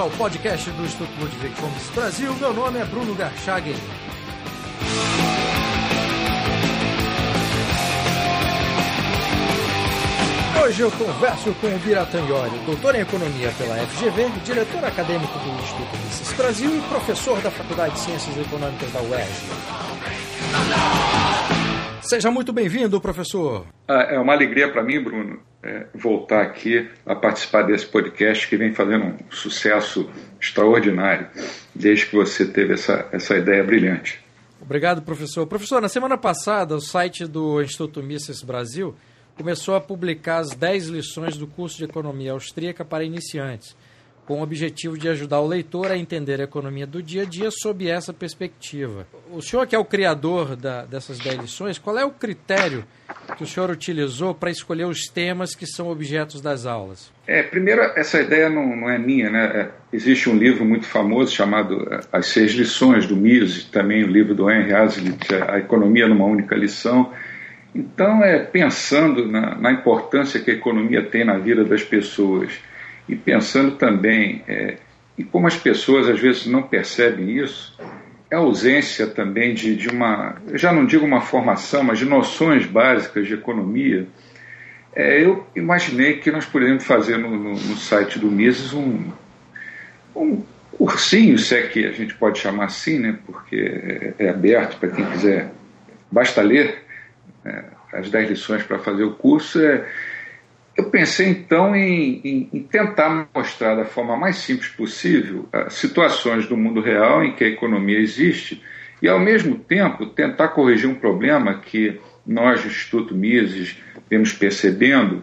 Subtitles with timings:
[0.00, 2.34] ao podcast do Instituto Ludwig Fomes Brasil.
[2.36, 3.74] Meu nome é Bruno Garchagen.
[10.62, 15.98] Hoje eu converso com o Birataniori, doutor em Economia pela FGV, diretor acadêmico do Instituto
[16.04, 21.09] Mises Brasil e professor da Faculdade de Ciências Econômicas da UERJ.
[22.10, 23.64] Seja muito bem-vindo, professor.
[23.86, 28.56] Ah, é uma alegria para mim, Bruno, é, voltar aqui a participar desse podcast que
[28.56, 30.10] vem fazendo um sucesso
[30.40, 31.28] extraordinário
[31.72, 34.18] desde que você teve essa, essa ideia brilhante.
[34.60, 35.46] Obrigado, professor.
[35.46, 38.92] Professor, na semana passada, o site do Instituto Mises Brasil
[39.36, 43.76] começou a publicar as 10 lições do curso de Economia Austríaca para iniciantes,
[44.30, 47.50] com o objetivo de ajudar o leitor a entender a economia do dia a dia
[47.50, 49.04] sob essa perspectiva.
[49.28, 52.84] O senhor, que é o criador da, dessas 10 lições, qual é o critério
[53.36, 57.12] que o senhor utilizou para escolher os temas que são objetos das aulas?
[57.26, 59.46] É, primeiro, essa ideia não, não é minha, né?
[59.46, 64.06] É, existe um livro muito famoso chamado é, As Seis Lições, do Mises, também o
[64.06, 67.12] livro do Henry Hazlitt, A Economia numa Única Lição,
[67.74, 72.52] então, é pensando na, na, importância que a economia tem na vida das pessoas
[73.10, 74.76] e pensando também é,
[75.32, 77.76] como as pessoas às vezes não percebem isso,
[78.30, 82.64] é a ausência também de, de uma, já não digo uma formação, mas de noções
[82.64, 84.06] básicas de economia.
[84.94, 89.10] É, eu imaginei que nós poderíamos fazer no, no, no site do Mises um,
[90.14, 94.78] um cursinho, se é que a gente pode chamar assim, né, porque é, é aberto
[94.78, 95.50] para quem quiser,
[96.10, 96.84] basta ler
[97.44, 99.84] é, as 10 lições para fazer o curso, é,
[100.80, 106.46] eu pensei então em, em, em, tentar mostrar da forma mais simples possível uh, situações
[106.46, 108.62] do mundo real em que a economia existe
[109.02, 113.78] e, ao mesmo tempo, tentar corrigir um problema que nós, do Instituto Mises,
[114.08, 115.22] vemos percebendo,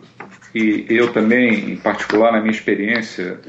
[0.53, 3.39] e eu também, em particular, na minha experiência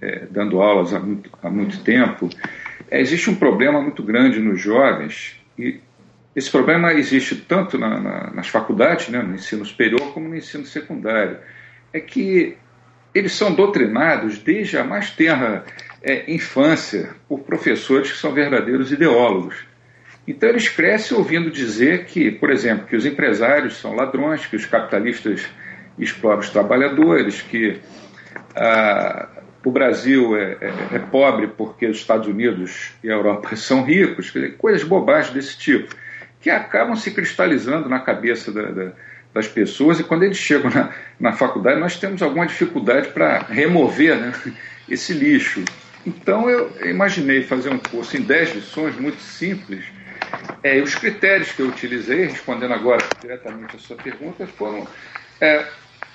[0.00, 2.28] é, dando aulas há muito, há muito tempo,
[2.90, 5.80] é, existe um problema muito grande nos jovens e
[6.34, 10.64] esse problema existe tanto na, na, nas faculdades, né, no ensino superior, como no ensino
[10.64, 11.38] secundário.
[11.92, 12.56] É que
[13.14, 15.64] eles são doutrinados desde a mais tenra
[16.02, 19.56] é, infância por professores que são verdadeiros ideólogos.
[20.26, 24.64] Então eles crescem ouvindo dizer que, por exemplo, que os empresários são ladrões, que os
[24.64, 25.46] capitalistas
[25.98, 27.78] exploram os trabalhadores, que
[28.56, 29.28] ah,
[29.64, 34.32] o Brasil é, é, é, pobre porque os Estados Unidos e a Europa são ricos,
[34.56, 35.94] coisas bobagens desse tipo
[36.42, 38.92] que acabam se cristalizando na cabeça da, da,
[39.32, 44.16] das pessoas e quando eles chegam na, na faculdade nós temos alguma dificuldade para remover
[44.16, 44.32] né,
[44.88, 45.64] esse lixo.
[46.04, 49.84] Então eu imaginei fazer um curso em 10 lições muito simples.
[50.62, 54.86] É, os critérios que eu utilizei, respondendo agora diretamente a sua pergunta, foram
[55.40, 55.64] é,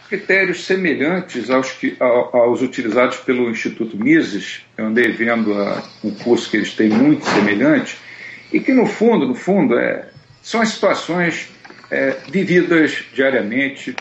[0.09, 4.66] critérios semelhantes aos, que, aos utilizados pelo Instituto Mises.
[4.77, 7.97] Eu andei vendo a, um curso que eles têm muito semelhante
[8.51, 10.07] e que no fundo, no fundo, é,
[10.47, 11.50] são as situações
[11.91, 13.94] é, vividas diariamente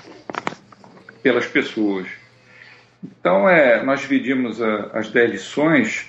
[1.20, 2.06] pelas pessoas.
[3.02, 6.08] Então, é, nós dividimos a, as dez lições.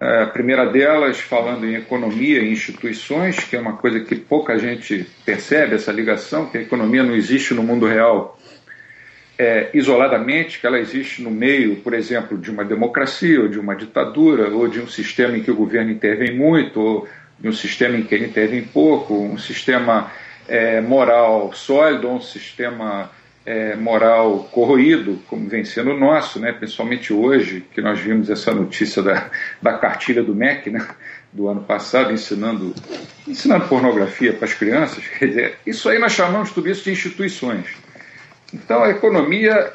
[0.00, 4.58] É, a primeira delas, falando em economia e instituições, que é uma coisa que pouca
[4.58, 8.36] gente percebe, essa ligação, que a economia não existe no mundo real
[9.38, 13.76] é, isoladamente, que ela existe no meio, por exemplo, de uma democracia, ou de uma
[13.76, 17.08] ditadura, ou de um sistema em que o governo intervém muito, ou
[17.42, 20.10] um sistema em que ele intervém pouco, um sistema
[20.48, 23.10] é, moral sólido, um sistema
[23.44, 26.52] é, moral corroído, como vem sendo o nosso, né?
[26.52, 29.30] principalmente hoje, que nós vimos essa notícia da,
[29.62, 30.86] da cartilha do MEC, né?
[31.32, 32.74] do ano passado, ensinando,
[33.26, 35.06] ensinando pornografia para as crianças.
[35.06, 37.66] Quer dizer, isso aí nós chamamos tudo isso de instituições.
[38.52, 39.72] Então, a economia,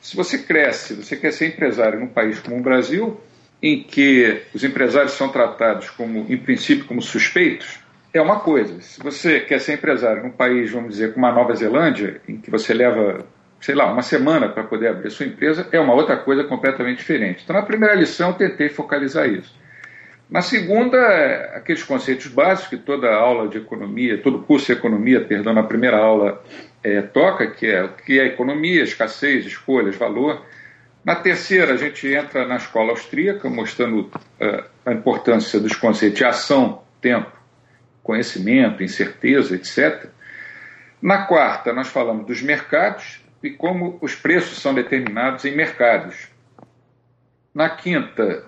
[0.00, 3.20] se você cresce, você quer ser empresário num país como o Brasil,
[3.62, 7.78] em que os empresários são tratados como, em princípio, como suspeitos,
[8.12, 8.80] é uma coisa.
[8.80, 12.50] Se você quer ser empresário num país, vamos dizer, como a Nova Zelândia, em que
[12.50, 13.24] você leva,
[13.60, 17.42] sei lá, uma semana para poder abrir sua empresa, é uma outra coisa completamente diferente.
[17.44, 19.54] Então, na primeira lição, eu tentei focalizar isso.
[20.28, 20.98] Na segunda,
[21.54, 25.98] aqueles conceitos básicos que toda aula de economia, todo curso de economia, perdão, na primeira
[25.98, 26.42] aula
[26.82, 30.42] é, toca, que é o que é economia, escassez, escolhas, valor.
[31.04, 36.24] Na terceira, a gente entra na escola austríaca, mostrando uh, a importância dos conceitos de
[36.24, 37.32] ação, tempo,
[38.02, 40.10] conhecimento, incerteza, etc.
[41.00, 46.28] Na quarta, nós falamos dos mercados e como os preços são determinados em mercados.
[47.52, 48.44] Na quinta,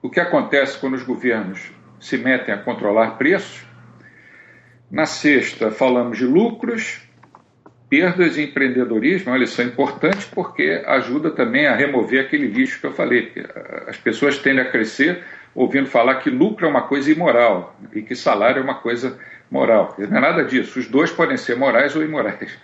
[0.00, 3.66] o que acontece quando os governos se metem a controlar preços.
[4.88, 7.05] Na sexta, falamos de lucros.
[7.88, 12.86] Perdas em empreendedorismo é uma lição importante porque ajuda também a remover aquele lixo que
[12.86, 13.32] eu falei.
[13.86, 15.22] As pessoas tendem a crescer
[15.54, 19.18] ouvindo falar que lucro é uma coisa imoral e que salário é uma coisa
[19.50, 19.94] moral.
[19.98, 20.78] Não é nada disso.
[20.78, 22.58] Os dois podem ser morais ou imorais.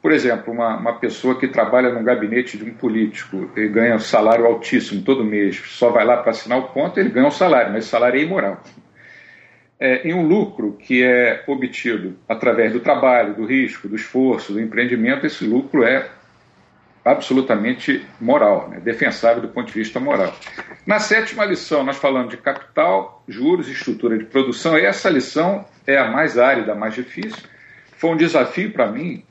[0.00, 4.00] Por exemplo, uma, uma pessoa que trabalha no gabinete de um político e ganha um
[4.00, 7.72] salário altíssimo todo mês, só vai lá para assinar o ponto, ele ganha um salário,
[7.72, 8.62] mas esse salário é imoral.
[9.80, 14.60] É, em um lucro que é obtido através do trabalho, do risco, do esforço, do
[14.60, 16.10] empreendimento, esse lucro é
[17.04, 20.34] absolutamente moral, né, defensável do ponto de vista moral.
[20.86, 24.76] Na sétima lição, nós falamos de capital, juros e estrutura de produção.
[24.76, 27.42] Essa lição é a mais árida, a mais difícil.
[27.96, 29.24] Foi um desafio para mim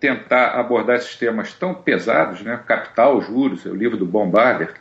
[0.00, 2.60] tentar abordar esses temas tão pesados, né?
[2.66, 4.74] Capital, juros, é o livro do Bombarder,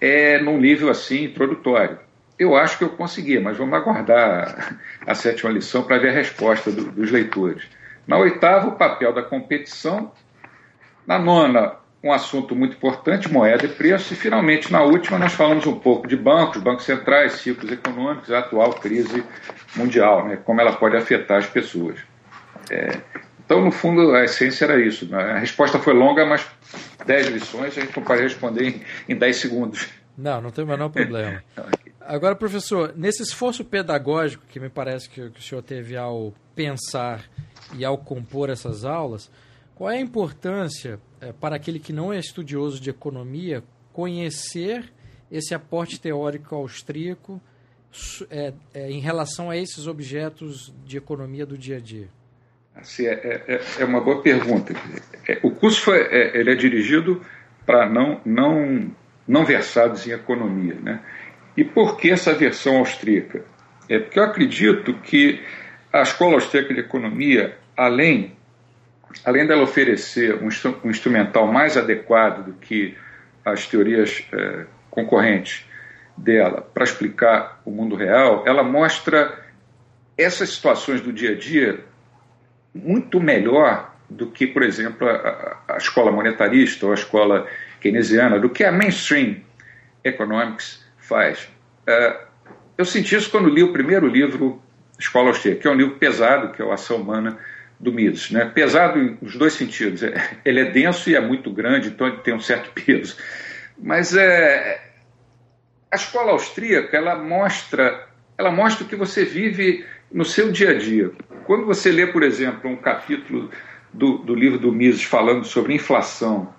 [0.00, 1.98] é num nível assim introdutório.
[2.38, 6.70] Eu acho que eu consegui, mas vamos aguardar a sétima lição para ver a resposta
[6.70, 7.64] do, dos leitores.
[8.06, 10.12] Na oitava, o papel da competição.
[11.06, 14.12] Na nona, um assunto muito importante, moeda e preço.
[14.12, 18.38] E, finalmente, na última, nós falamos um pouco de bancos, bancos centrais, ciclos econômicos, a
[18.38, 19.24] atual crise
[19.74, 21.98] mundial, né, como ela pode afetar as pessoas.
[22.70, 23.00] É,
[23.44, 25.06] então, no fundo, a essência era isso.
[25.06, 25.18] Né?
[25.18, 26.46] A resposta foi longa, mas
[27.06, 29.88] 10 lições a gente pode responder em, 10 segundos.
[30.16, 31.42] Não, não tem o menor problema.
[32.08, 37.22] Agora, professor, nesse esforço pedagógico que me parece que, que o senhor teve ao pensar
[37.76, 39.30] e ao compor essas aulas,
[39.74, 43.62] qual é a importância é, para aquele que não é estudioso de economia
[43.92, 44.90] conhecer
[45.30, 47.38] esse aporte teórico austríaco
[48.30, 52.08] é, é, em relação a esses objetos de economia do dia a dia?
[52.74, 54.72] Assim, é, é, é, uma boa pergunta.
[55.28, 57.22] É, o curso foi, é, ele é dirigido
[57.66, 58.90] para não, não,
[59.26, 60.74] não versados em economia.
[60.74, 61.02] Né?
[61.58, 63.44] E por que essa versão austríaca?
[63.88, 65.42] É porque eu acredito que
[65.92, 68.36] a Escola Austríaca de Economia, além,
[69.24, 70.48] além dela oferecer um,
[70.84, 72.96] um instrumental mais adequado do que
[73.44, 75.66] as teorias é, concorrentes
[76.16, 79.36] dela para explicar o mundo real, ela mostra
[80.16, 81.80] essas situações do dia a dia
[82.72, 87.48] muito melhor do que, por exemplo, a, a escola monetarista ou a escola
[87.80, 89.38] keynesiana, do que a mainstream
[90.04, 91.48] economics faz.
[91.88, 92.28] Uh,
[92.76, 94.62] eu senti isso quando li o primeiro livro
[94.98, 97.38] Escola Austríaca, que é um livro pesado, que é o Ação Humana
[97.80, 98.30] do Mises.
[98.30, 98.44] Né?
[98.44, 100.02] Pesado nos dois sentidos.
[100.02, 103.16] É, ele é denso e é muito grande, então ele tem um certo peso.
[103.76, 104.80] Mas é,
[105.90, 108.06] a escola austríaca ela mostra,
[108.36, 111.10] ela mostra o que você vive no seu dia a dia.
[111.44, 113.50] Quando você lê, por exemplo, um capítulo
[113.92, 116.52] do, do livro do Mises falando sobre inflação,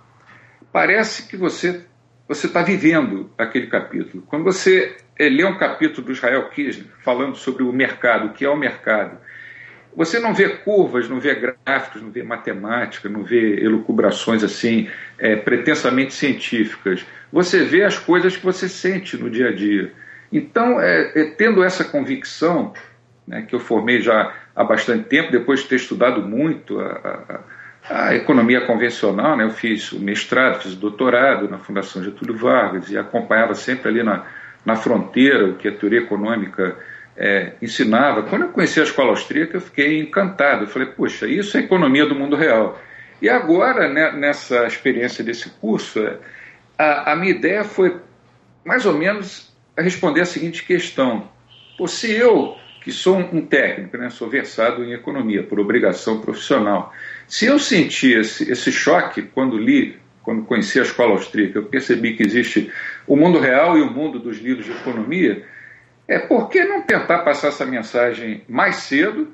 [0.72, 1.86] parece que você
[2.30, 4.24] você está vivendo aquele capítulo.
[4.28, 8.46] Quando você é, lê um capítulo do Israel Kirchner falando sobre o mercado, o que
[8.46, 9.18] é o mercado,
[9.96, 14.88] você não vê curvas, não vê gráficos, não vê matemática, não vê elucubrações assim
[15.18, 17.04] é, pretensamente científicas.
[17.34, 19.92] Você vê as coisas que você sente no dia a dia.
[20.32, 22.74] Então, é, é, tendo essa convicção,
[23.26, 27.40] né, que eu formei já há bastante tempo, depois de ter estudado muito a, a,
[27.90, 32.92] a economia convencional, né, eu fiz o mestrado, fiz o doutorado na Fundação Getúlio Vargas
[32.92, 34.26] e acompanhava sempre ali na,
[34.64, 36.78] na fronteira o que a teoria econômica
[37.18, 38.24] é, ensinava.
[38.24, 40.64] Quando eu conheci a escola austríaca, eu fiquei encantado.
[40.64, 42.80] Eu falei, puxa, isso é economia do mundo real.
[43.22, 46.00] E agora, né, nessa experiência desse curso,
[46.78, 47.98] a, a minha ideia foi
[48.64, 51.30] mais ou menos responder a seguinte questão:
[51.78, 56.94] Pô, se eu que sou um técnico, né, sou versado em economia por obrigação profissional.
[57.30, 62.16] Se eu senti esse, esse choque quando li, quando conheci a escola austríaca, eu percebi
[62.16, 62.70] que existe
[63.08, 65.46] o mundo real e o mundo dos livros de economia,
[66.08, 69.30] é por que não tentar passar essa mensagem mais cedo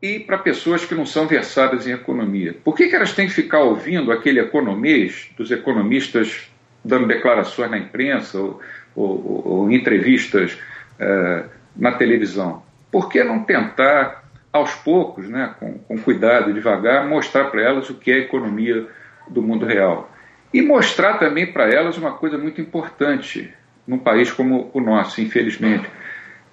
[0.00, 2.54] e para pessoas que não são versadas em economia?
[2.62, 6.48] Por que, que elas têm que ficar ouvindo aquele economês dos economistas
[6.86, 8.60] dando declarações na imprensa ou,
[8.94, 10.56] ou, ou, entrevistas
[11.00, 12.62] uh, na televisão.
[12.90, 14.25] Por que não tentar,
[14.56, 18.86] aos poucos, né, com, com cuidado, devagar, mostrar para elas o que é a economia
[19.28, 20.10] do mundo real?
[20.52, 23.52] E mostrar também para elas uma coisa muito importante
[23.86, 25.88] num país como o nosso, infelizmente,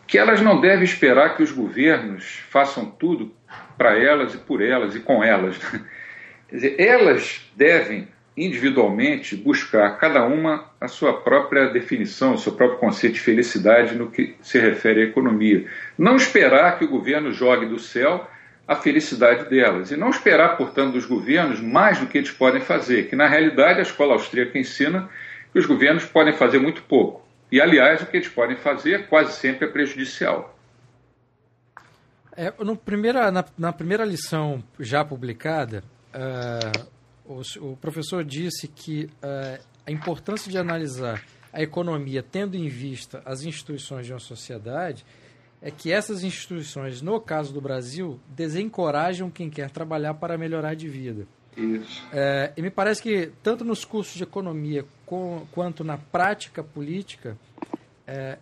[0.05, 3.33] que elas não devem esperar que os governos façam tudo
[3.77, 5.59] para elas e por elas e com elas.
[6.51, 13.13] Dizer, elas devem individualmente buscar cada uma a sua própria definição, o seu próprio conceito
[13.13, 15.67] de felicidade no que se refere à economia.
[15.97, 18.27] Não esperar que o governo jogue do céu
[18.67, 23.09] a felicidade delas e não esperar, portanto, dos governos mais do que eles podem fazer,
[23.09, 25.09] que na realidade a escola austríaca ensina
[25.51, 27.23] que os governos podem fazer muito pouco.
[27.51, 30.57] E, aliás, o que eles podem fazer quase sempre é prejudicial.
[32.35, 35.83] É, no primeira, na, na primeira lição já publicada,
[36.15, 36.87] uh,
[37.25, 43.21] o, o, professor disse que uh, a importância de analisar a economia tendo em vista
[43.25, 45.05] as instituições de uma sociedade
[45.61, 50.89] é que essas instituições, no caso do Brasil, desencorajam quem quer trabalhar para melhorar de
[50.89, 51.25] vida.
[51.55, 52.03] Isso.
[52.11, 57.37] É, e me parece que, tanto nos cursos de economia com, quanto na prática política,
[58.05, 58.37] é,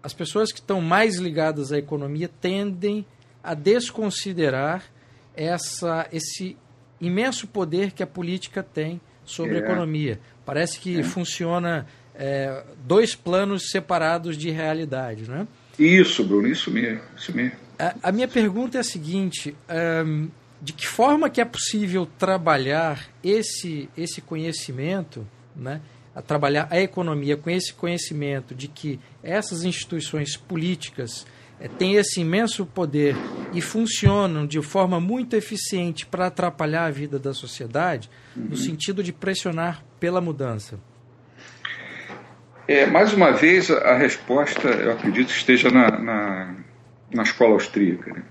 [0.00, 3.04] as pessoas que estão mais ligadas à economia tendem
[3.42, 4.84] a desconsiderar
[5.34, 6.56] essa, esse
[7.00, 9.60] imenso poder que a política tem sobre é.
[9.60, 10.20] a economia.
[10.44, 11.02] Parece que é.
[11.02, 15.46] funciona é, dois planos separados de realidade, não é?
[15.78, 17.00] Isso, Bruno, isso mesmo.
[17.16, 17.56] Isso mesmo.
[17.78, 19.54] A, a minha pergunta é a seguinte:
[20.60, 25.26] de que forma que é possível trabalhar esse, esse conhecimento,
[25.56, 25.80] né?
[26.14, 31.26] a trabalhar a economia com esse conhecimento de que essas instituições políticas
[31.60, 33.14] é, têm esse imenso poder
[33.52, 38.46] e funcionam de forma muito eficiente para atrapalhar a vida da sociedade, uhum.
[38.50, 40.80] no sentido de pressionar pela mudança?
[42.66, 46.54] É, mais uma vez, a resposta, eu acredito, esteja na, na,
[47.12, 48.12] na escola austríaca.
[48.12, 48.22] Né?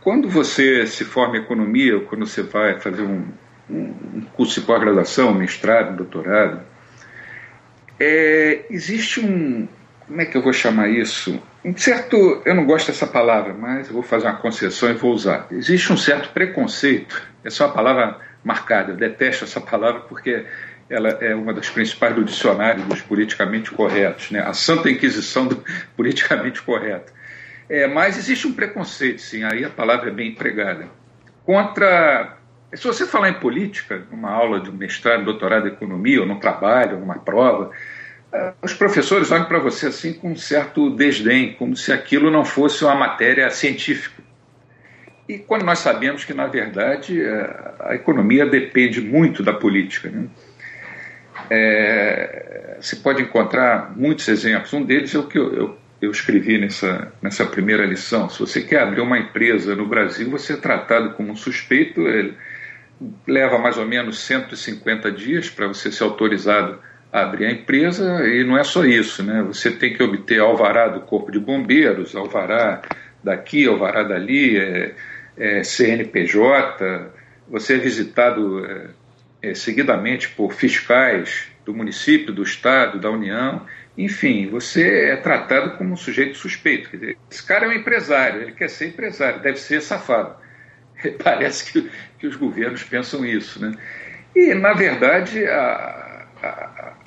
[0.00, 3.26] Quando você se forma em economia, ou quando você vai fazer um,
[3.68, 6.62] um curso de pós-graduação, mestrado, doutorado,
[8.00, 9.68] é, existe um,
[10.08, 11.40] como é que eu vou chamar isso?
[11.62, 15.46] Um certo, eu não gosto dessa palavra, mas vou fazer uma concessão e vou usar.
[15.50, 20.46] Existe um certo preconceito, essa é uma palavra marcada, eu detesto essa palavra porque
[20.88, 24.40] ela é uma das principais do dicionário dos politicamente corretos, né?
[24.40, 25.62] a santa inquisição do
[25.94, 27.12] politicamente correto.
[27.68, 30.88] É, mas existe um preconceito, sim, aí a palavra é bem empregada,
[31.44, 32.36] contra.
[32.74, 36.98] Se você falar em política, numa aula de mestrado, doutorado em economia, ou num trabalho,
[36.98, 37.70] numa prova,
[38.62, 42.84] os professores olham para você assim com um certo desdém, como se aquilo não fosse
[42.84, 44.22] uma matéria científica.
[45.28, 50.08] E quando nós sabemos que, na verdade, é, a economia depende muito da política.
[50.08, 50.26] Né?
[51.50, 54.72] É, se pode encontrar muitos exemplos.
[54.72, 58.28] Um deles é o que eu, eu, eu, escrevi nessa, nessa primeira lição.
[58.30, 62.02] Se você quer abrir uma empresa no Brasil, você é tratado como um suspeito,
[63.26, 66.78] leva mais ou menos 150 dias para você ser autorizado
[67.22, 69.42] abrir a empresa, e não é só isso, né?
[69.42, 72.82] você tem que obter alvará do Corpo de Bombeiros, alvará
[73.22, 74.94] daqui, alvará dali, é,
[75.36, 77.10] é, CNPJ,
[77.48, 78.88] você é visitado é,
[79.42, 85.92] é, seguidamente por fiscais do município, do estado, da União, enfim, você é tratado como
[85.92, 86.88] um sujeito suspeito.
[86.90, 90.36] Dizer, esse cara é um empresário, ele quer ser empresário, deve ser safado.
[91.22, 93.60] Parece que, que os governos pensam isso.
[93.60, 93.76] Né?
[94.36, 96.46] E, na verdade, a, a,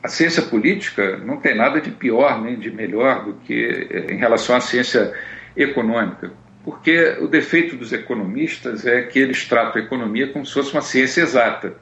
[0.03, 4.17] a, ciência política não tem nada de pior nem de melhor do que é, em
[4.17, 5.13] relação à ciência
[5.55, 6.31] econômica.
[6.63, 10.81] Porque o defeito dos economistas é que eles tratam a economia como se fosse uma
[10.81, 11.75] ciência exata.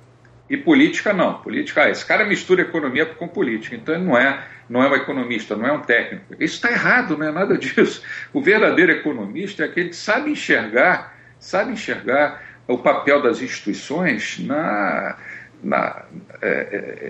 [0.50, 1.36] E política não.
[1.36, 3.76] Política, ah, esse cara mistura economia com política.
[3.76, 6.34] Então ele não é, não é um economista, não é um técnico.
[6.40, 8.02] Isso está errado, não é nada disso.
[8.34, 15.18] O verdadeiro economista é aquele que sabe enxergar, sabe enxergar o papel das instituições na,
[15.64, 16.04] na,
[16.42, 16.50] é,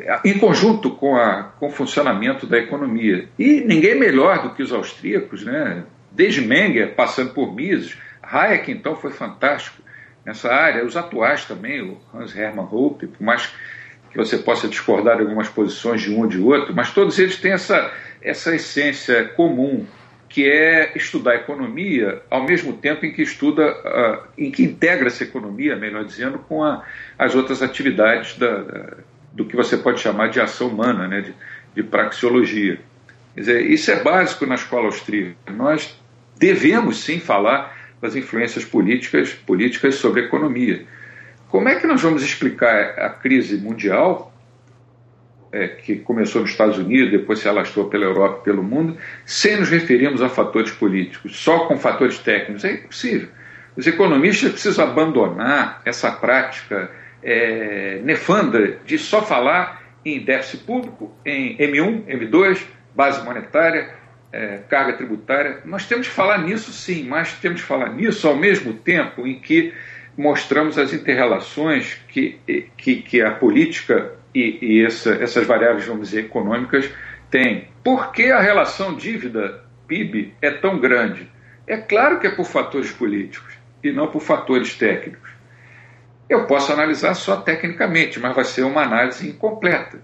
[0.07, 3.27] é, em conjunto com, a, com o funcionamento da economia.
[3.37, 5.83] E ninguém melhor do que os austríacos, né?
[6.11, 9.81] desde Menger, passando por Mises, Hayek então foi fantástico
[10.25, 13.51] nessa área, os atuais também, o Hans Hermann Hoppe, por mais
[14.11, 17.37] que você possa discordar de algumas posições de um ou de outro, mas todos eles
[17.37, 17.91] têm essa,
[18.21, 19.85] essa essência comum,
[20.29, 25.24] que é estudar economia ao mesmo tempo em que estuda, uh, em que integra essa
[25.24, 26.86] economia, melhor dizendo, com a,
[27.17, 28.98] as outras atividades da, da,
[29.33, 31.33] do que você pode chamar de ação humana, né, de,
[31.74, 32.79] de praxeologia.
[33.33, 35.36] Quer dizer, isso é básico na escola austríaca.
[35.51, 36.00] Nós
[36.38, 40.86] devemos sim falar das influências políticas, políticas sobre a economia.
[41.50, 44.28] Como é que nós vamos explicar a crise mundial,
[45.51, 49.57] é, que começou nos Estados Unidos, depois se alastrou pela Europa e pelo mundo, sem
[49.57, 52.63] nos referirmos a fatores políticos, só com fatores técnicos?
[52.63, 53.29] É impossível.
[53.75, 56.91] Os economistas precisam abandonar essa prática
[57.23, 62.63] é, nefanda de só falar em déficit público, em M1, M2,
[62.95, 63.89] base monetária,
[64.31, 65.59] é, carga tributária.
[65.65, 69.39] Nós temos que falar nisso sim, mas temos que falar nisso ao mesmo tempo em
[69.39, 69.73] que
[70.17, 72.39] mostramos as interrelações que,
[72.77, 76.89] que, que a política e, e essa, essas variáveis, vamos dizer, econômicas
[77.29, 77.69] têm.
[77.83, 81.29] Por que a relação dívida-PIB é tão grande?
[81.67, 85.29] É claro que é por fatores políticos e não por fatores técnicos.
[86.29, 90.00] Eu posso analisar só tecnicamente, mas vai ser uma análise incompleta.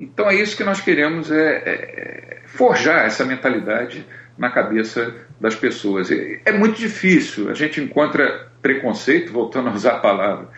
[0.00, 4.04] Então é isso que nós queremos é, é forjar essa mentalidade
[4.36, 6.10] na cabeça das pessoas.
[6.10, 10.48] É muito difícil, a gente encontra preconceito, voltando a usar a palavra,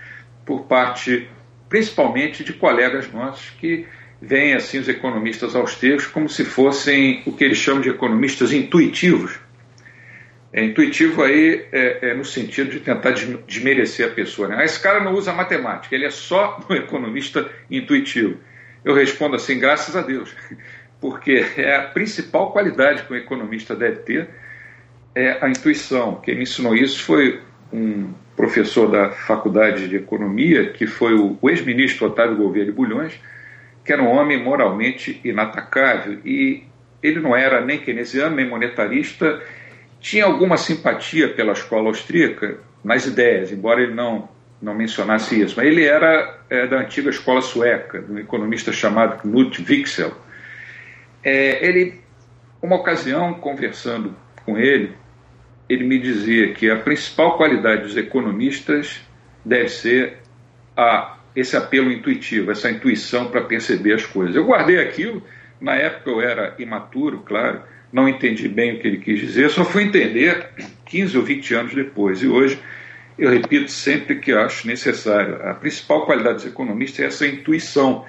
[0.45, 1.29] por parte
[1.75, 3.85] principalmente de colegas nossos que
[4.23, 9.41] veem assim os economistas austeiros como se fossem o que eles chamam de economistas intuitivos.
[10.53, 14.47] É, intuitivo aí é, é no sentido de tentar desmerecer a pessoa.
[14.47, 14.59] Né?
[14.61, 18.39] Ah, esse cara não usa matemática, ele é só um economista intuitivo.
[18.85, 20.33] Eu respondo assim, graças a Deus,
[21.01, 24.29] porque é a principal qualidade que um economista deve ter
[25.13, 26.21] é a intuição.
[26.21, 27.41] Quem me ensinou isso foi
[27.73, 33.21] um professor da Faculdade de Economia, que foi o ex-ministro Otávio Gouveia de Bulhões,
[33.85, 36.65] que era um homem moralmente inatacável e
[37.03, 39.43] ele não era nem keynesiano nem monetarista,
[40.01, 44.29] tinha alguma simpatia pela escola austríaca nas ideias, embora ele não
[44.63, 49.21] não mencionasse isso, mas ele era é, da antiga escola sueca, de um economista chamado
[49.21, 50.13] Knut Wicksell.
[51.23, 52.01] É, ele,
[52.63, 54.95] uma ocasião, conversando com ele,
[55.69, 59.01] ele me dizia que a principal qualidade dos economistas
[59.45, 60.19] deve ser
[60.77, 64.37] a esse apelo intuitivo, essa intuição para perceber as coisas.
[64.37, 65.23] Eu guardei aquilo,
[65.61, 69.65] na época eu era imaturo, claro, não entendi bem o que ele quis dizer, só
[69.65, 70.49] fui entender
[70.87, 72.23] 15 ou 20 anos depois.
[72.23, 72.59] E hoje
[73.19, 75.41] eu repito sempre que acho necessário.
[75.49, 78.05] A principal qualidade dos economistas é essa intuição.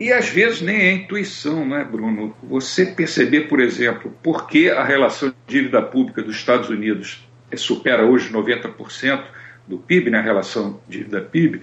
[0.00, 2.34] E às vezes nem é intuição, não é, Bruno?
[2.44, 8.06] Você perceber, por exemplo, por que a relação de dívida pública dos Estados Unidos supera
[8.06, 9.22] hoje 90%
[9.68, 11.60] do PIB, na né, relação dívida-PIB,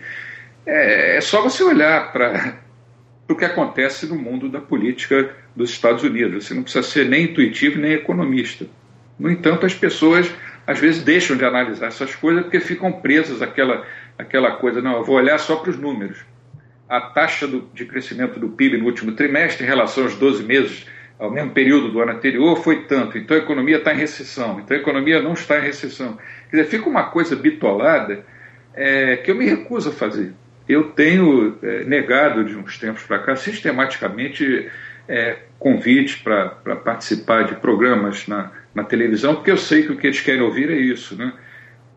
[0.68, 2.60] é, é só você olhar para
[3.28, 6.46] o que acontece no mundo da política dos Estados Unidos.
[6.46, 8.68] Você não precisa ser nem intuitivo nem economista.
[9.18, 10.32] No entanto, as pessoas
[10.68, 13.84] às vezes deixam de analisar essas coisas porque ficam presas àquela,
[14.16, 16.20] àquela coisa, não, eu vou olhar só para os números.
[16.90, 20.86] A taxa do, de crescimento do PIB no último trimestre, em relação aos 12 meses,
[21.20, 23.18] ao mesmo período do ano anterior, foi tanto.
[23.18, 26.18] Então a economia está em recessão, então a economia não está em recessão.
[26.50, 28.26] Quer dizer, fica uma coisa bitolada
[28.74, 30.34] é, que eu me recuso a fazer
[30.68, 34.70] eu tenho é, negado de uns tempos para cá sistematicamente
[35.08, 40.08] é, convites para participar de programas na, na, televisão, porque eu sei que o que
[40.08, 41.16] eles querem ouvir é isso.
[41.16, 41.32] Né?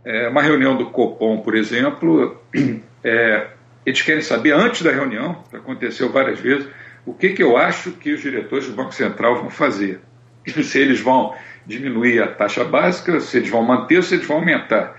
[0.05, 2.41] É, uma reunião do Copom, por exemplo,
[3.03, 3.49] é,
[3.85, 6.69] eles querem saber antes da reunião, aconteceu várias vezes,
[7.05, 10.01] o que, que eu acho que os diretores do Banco Central vão fazer.
[10.63, 11.35] Se eles vão
[11.67, 14.97] diminuir a taxa básica, se eles vão manter se eles vão aumentar.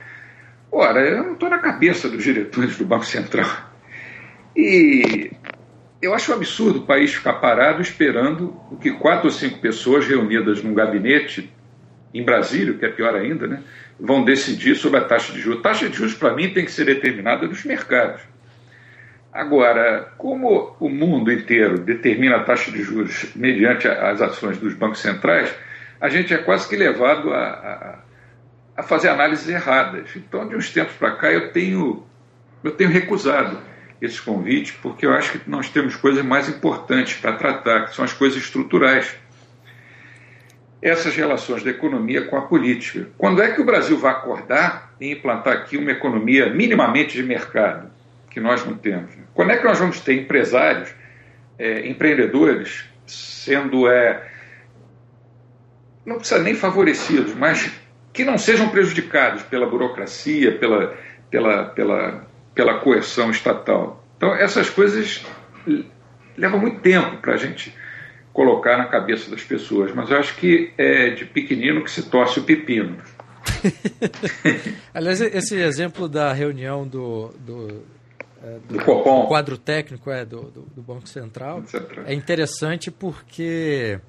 [0.72, 3.50] Ora, eu não estou na cabeça dos diretores do Banco Central.
[4.56, 5.32] E
[6.02, 10.08] eu acho um absurdo o país ficar parado esperando o que quatro ou cinco pessoas
[10.08, 11.52] reunidas num gabinete
[12.14, 13.64] em Brasília, que é pior ainda, né,
[14.00, 15.62] vão decidir sobre a taxa de juros.
[15.62, 18.22] Taxa de juros, para mim, tem que ser determinada nos mercados.
[19.34, 25.00] Agora, como o mundo inteiro determina a taxa de juros mediante as ações dos bancos
[25.00, 25.54] centrais,
[26.00, 28.00] a gente é quase que levado a, a
[28.76, 30.10] a fazer análises erradas.
[30.16, 32.04] Então, de uns tempos para cá, eu tenho,
[32.64, 33.60] eu tenho recusado
[34.02, 38.04] esses convites, porque eu acho que nós temos coisas mais importantes para tratar, que são
[38.04, 39.16] as coisas estruturais.
[40.82, 43.08] Essas relações da economia com a política.
[43.16, 47.91] Quando é que o Brasil vai acordar e implantar aqui uma economia minimamente de mercado,
[48.32, 49.12] que nós não temos?
[49.34, 50.90] Quando é que nós vamos ter empresários,
[51.60, 53.88] é, empreendedores, sendo.
[53.88, 54.28] É,
[56.06, 57.72] não precisa nem favorecidos, mas
[58.12, 60.98] que não sejam prejudicados pela burocracia, pela,
[61.30, 64.04] pela, pela, pela coerção estatal.
[64.18, 65.24] Então, essas coisas
[66.36, 67.76] levam muito tempo para a gente
[68.34, 72.40] colocar na cabeça das pessoas, mas eu acho que é de pequenino que se torce
[72.40, 72.98] o pepino.
[74.94, 77.84] Aliás, esse exemplo da reunião do, do,
[78.44, 84.00] é, do, do quadro técnico é, do, do, do Banco Central, Central é interessante porque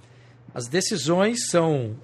[0.54, 1.96] as decisões são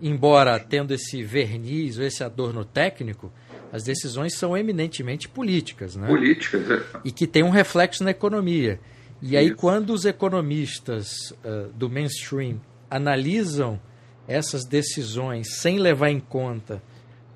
[0.00, 3.32] embora tendo esse verniz ou esse adorno técnico,
[3.72, 6.06] as decisões são eminentemente políticas, né?
[6.06, 6.82] Políticas, é.
[7.04, 8.78] E que tem um reflexo na economia.
[9.22, 13.80] E aí, quando os economistas uh, do mainstream analisam
[14.28, 16.82] essas decisões sem levar em conta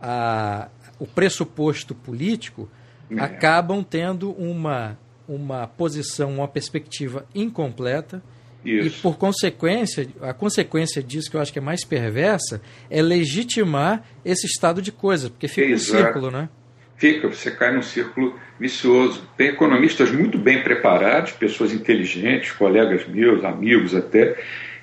[0.01, 2.69] a, o pressuposto político,
[3.11, 3.21] é.
[3.21, 8.23] acabam tendo uma, uma posição, uma perspectiva incompleta
[8.65, 8.99] isso.
[8.99, 14.03] E por consequência, a consequência disso que eu acho que é mais perversa é legitimar
[14.25, 15.95] esse estado de coisa, porque fica Exato.
[15.95, 16.49] um círculo, né?
[16.97, 19.23] Fica, você cai num círculo vicioso.
[19.37, 24.37] Tem economistas muito bem preparados, pessoas inteligentes, colegas meus, amigos até,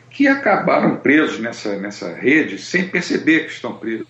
[0.10, 4.08] que acabaram presos nessa, nessa rede sem perceber que estão presos.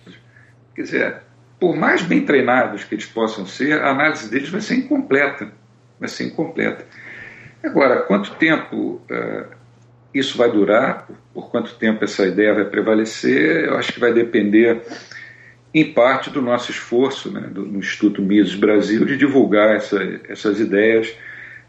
[0.74, 1.16] Quer dizer,
[1.58, 5.50] por mais bem treinados que eles possam ser, a análise deles vai ser incompleta.
[5.98, 6.84] Vai ser incompleta.
[7.64, 9.46] Agora, quanto tempo uh,
[10.12, 14.12] isso vai durar, por, por quanto tempo essa ideia vai prevalecer, eu acho que vai
[14.12, 14.82] depender
[15.72, 20.60] em parte do nosso esforço né, do, no Instituto Mises Brasil de divulgar essa, essas
[20.60, 21.14] ideias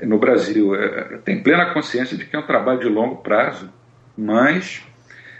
[0.01, 0.75] no Brasil.
[0.75, 3.69] É, tem plena consciência de que é um trabalho de longo prazo,
[4.17, 4.83] mas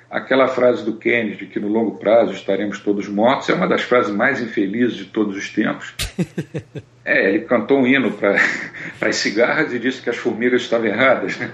[0.10, 3.82] aquela frase do Kennedy de que no longo prazo estaremos todos mortos é uma das
[3.82, 5.93] frases mais infelizes de todos os tempos.
[7.10, 8.36] É, ele cantou um hino para
[9.00, 11.38] as cigarras e disse que as formigas estavam erradas.
[11.38, 11.50] Né?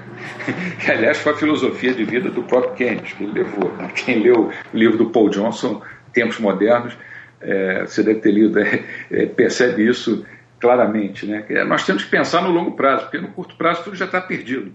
[0.83, 3.71] Que, aliás, foi a filosofia de vida do próprio Kennedy, que ele levou.
[3.93, 5.79] Quem leu o livro do Paul Johnson,
[6.11, 6.97] Tempos Modernos,
[7.39, 10.25] é, você deve ter lido, é, é, percebe isso
[10.59, 11.27] claramente.
[11.27, 11.45] Né?
[11.67, 14.73] Nós temos que pensar no longo prazo, porque no curto prazo tudo já está perdido.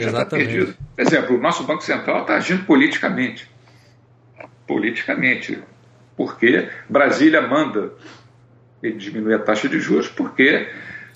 [0.00, 0.74] Já está perdido.
[0.94, 3.50] Por exemplo, o nosso Banco Central está agindo politicamente.
[4.66, 5.58] Politicamente.
[6.16, 7.92] Porque Brasília manda
[8.82, 10.68] ele diminuir a taxa de juros, porque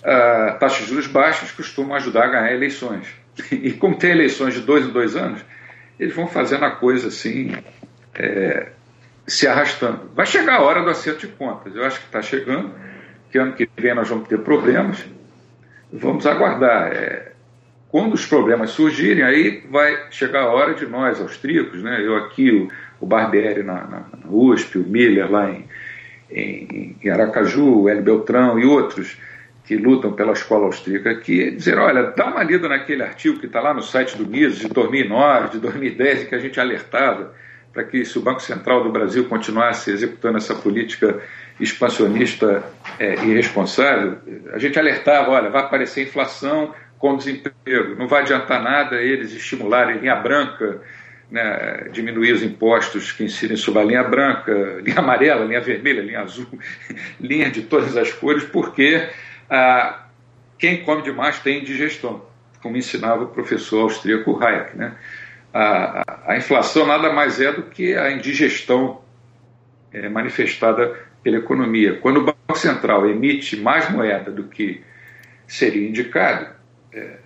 [0.02, 3.06] a taxa de juros baixas costumam ajudar a ganhar eleições.
[3.50, 5.40] E como tem eleições de dois em dois anos,
[5.98, 7.54] eles vão fazendo a coisa assim,
[8.14, 8.72] é,
[9.26, 10.10] se arrastando.
[10.14, 11.74] Vai chegar a hora do acerto de contas.
[11.74, 12.74] Eu acho que está chegando,
[13.30, 15.04] que ano que vem nós vamos ter problemas.
[15.92, 16.92] Vamos aguardar.
[16.92, 17.29] É,
[17.90, 22.00] quando os problemas surgirem, aí vai chegar a hora de nós, austríacos, né?
[22.00, 22.68] eu aqui, o,
[23.00, 25.64] o Barbieri na, na, na USP, o Miller lá em,
[26.30, 29.18] em, em Aracaju, o Hélio Beltrão e outros
[29.64, 33.60] que lutam pela escola austríaca aqui, dizer, olha, dá uma lida naquele artigo que está
[33.60, 37.32] lá no site do Mises, de 2009, de 2010, em que a gente alertava
[37.72, 41.20] para que se o Banco Central do Brasil continuasse executando essa política
[41.60, 42.64] expansionista
[42.98, 44.18] é, irresponsável,
[44.52, 50.00] a gente alertava, olha, vai aparecer inflação com desemprego, não vai adiantar nada eles estimularem
[50.00, 50.82] linha branca,
[51.30, 54.52] né, diminuir os impostos que incidem sobre a linha branca,
[54.84, 56.46] linha amarela, linha vermelha, linha azul,
[57.18, 59.08] linha de todas as cores, porque
[59.48, 60.04] ah,
[60.58, 62.22] quem come demais tem indigestão,
[62.62, 64.76] como ensinava o professor austríaco Hayek.
[64.76, 64.94] Né?
[65.54, 69.00] A, a, a inflação nada mais é do que a indigestão
[69.90, 71.94] é, manifestada pela economia.
[71.94, 74.82] Quando o Banco Central emite mais moeda do que
[75.46, 76.59] seria indicado,
[76.92, 77.18] é,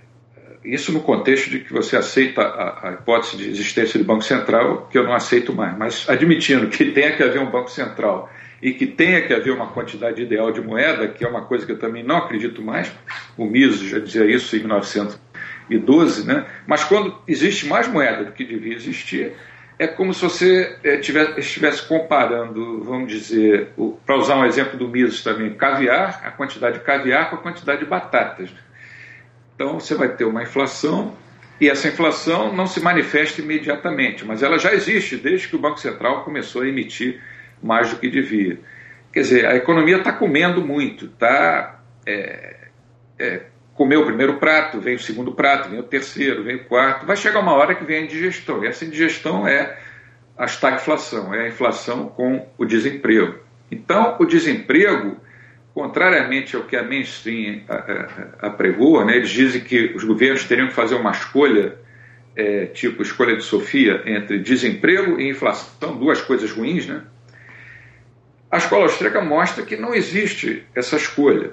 [0.64, 4.88] isso no contexto de que você aceita a, a, hipótese de existência de Banco Central,
[4.90, 8.30] que eu não aceito mais, mas admitindo que tenha que haver um Banco Central
[8.62, 11.72] e que tenha que haver uma quantidade ideal de moeda, que é uma coisa que
[11.72, 12.90] eu também não acredito mais,
[13.36, 16.46] o Mises já dizia isso em 1912, né?
[16.66, 19.34] mas quando existe mais moeda do que devia existir,
[19.78, 23.72] é como se você é, tivesse, estivesse comparando, vamos dizer,
[24.06, 27.80] para usar um exemplo do Mises também, caviar, a quantidade de caviar com a quantidade
[27.80, 28.50] de batatas.
[29.54, 31.14] Então você vai ter uma inflação
[31.60, 35.78] e essa inflação não se manifesta imediatamente, mas ela já existe desde que o Banco
[35.78, 37.20] Central começou a emitir
[37.62, 38.58] mais do que devia.
[39.12, 42.68] Quer dizer, a economia está comendo muito, está é,
[43.18, 43.42] é,
[43.74, 47.16] comeu o primeiro prato, vem o segundo prato, vem o terceiro, vem o quarto, vai
[47.16, 48.64] chegar uma hora que vem a indigestão.
[48.64, 49.78] E essa indigestão é
[50.36, 53.38] a estagflação, é a inflação com o desemprego.
[53.70, 55.16] Então, o desemprego
[55.74, 57.62] contrariamente ao que a mainstream
[58.40, 61.76] apregou, né, eles dizem que os governos teriam que fazer uma escolha,
[62.36, 67.02] é, tipo escolha de Sofia, entre desemprego e inflação, duas coisas ruins, né?
[68.50, 71.50] A escola austríaca mostra que não existe essa escolha.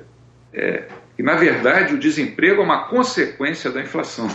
[0.53, 0.83] É,
[1.17, 4.29] e, na verdade, o desemprego é uma consequência da inflação.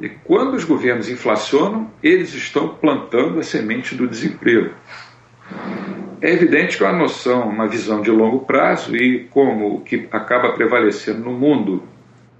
[0.00, 4.72] E quando os governos inflacionam, eles estão plantando a semente do desemprego.
[6.20, 10.52] É evidente que uma noção, uma visão de longo prazo e como o que acaba
[10.52, 11.82] prevalecendo no mundo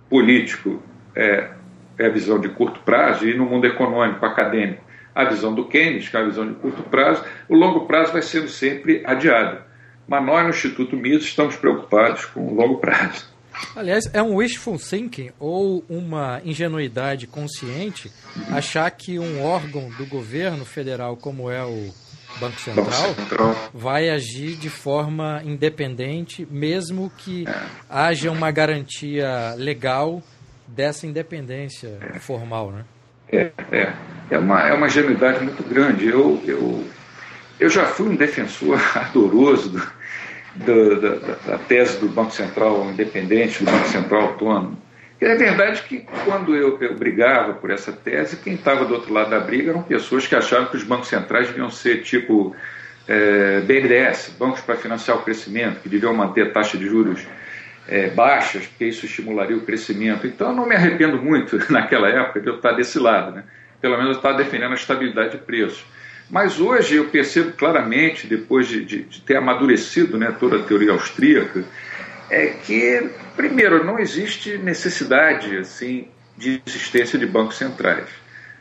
[0.08, 0.82] político
[1.14, 1.50] é,
[1.98, 4.82] é a visão de curto prazo e no mundo econômico, acadêmico,
[5.14, 8.22] a visão do Keynes, que é a visão de curto prazo, o longo prazo vai
[8.22, 9.58] sendo sempre adiado.
[10.06, 13.32] Mas nós, no Instituto Mises, estamos preocupados com o longo prazo.
[13.76, 18.10] Aliás, é um wishful thinking ou uma ingenuidade consciente
[18.50, 21.92] achar que um órgão do governo federal, como é o
[22.38, 27.62] Banco Central, Banco Central, vai agir de forma independente, mesmo que é.
[27.88, 30.22] haja uma garantia legal
[30.66, 32.18] dessa independência é.
[32.18, 32.84] formal, né?
[33.30, 33.92] É, é.
[34.30, 36.08] É uma, é uma ingenuidade muito grande.
[36.08, 36.84] Eu, eu,
[37.60, 43.64] eu já fui um defensor ardoroso do, do, da, da tese do Banco Central independente,
[43.64, 44.83] do Banco Central autônomo.
[45.20, 49.30] É verdade que quando eu, eu brigava por essa tese, quem estava do outro lado
[49.30, 52.54] da briga eram pessoas que achavam que os bancos centrais deviam ser tipo
[53.06, 57.24] é, BNDES, bancos para financiar o crescimento, que deviam manter taxa de juros
[57.86, 60.26] é, baixas, porque isso estimularia o crescimento.
[60.26, 63.44] Então eu não me arrependo muito naquela época de eu estar desse lado, né?
[63.80, 65.84] pelo menos eu estava defendendo a estabilidade de preços.
[66.30, 70.92] Mas hoje eu percebo claramente, depois de, de, de ter amadurecido né, toda a teoria
[70.92, 71.62] austríaca,
[72.30, 78.08] é que, primeiro, não existe necessidade assim de existência de bancos centrais.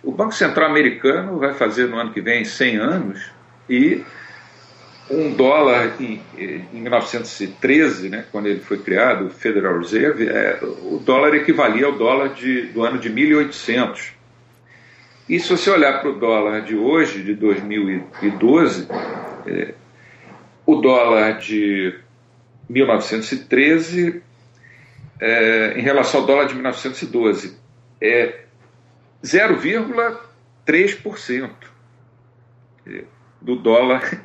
[0.04, 3.32] O Banco Central americano vai fazer no ano que vem 100 anos
[3.69, 4.04] e
[5.10, 11.02] um dólar em, em 1913, né, quando ele foi criado, o Federal Reserve, é, o
[11.04, 14.12] dólar equivalia ao dólar de, do ano de 1800.
[15.28, 18.88] E se você olhar para o dólar de hoje, de 2012,
[19.47, 19.73] é,
[20.65, 21.95] o dólar de
[22.69, 24.21] 1913
[25.19, 27.58] é, em relação ao dólar de 1912
[28.02, 28.43] é
[29.23, 31.49] 0,3%
[33.41, 34.21] do dólar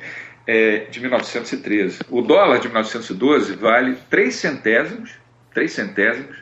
[0.47, 1.99] é, de 1913.
[2.09, 5.11] O dólar de 1912 vale 3 centésimos,
[5.53, 6.37] 3 centésimos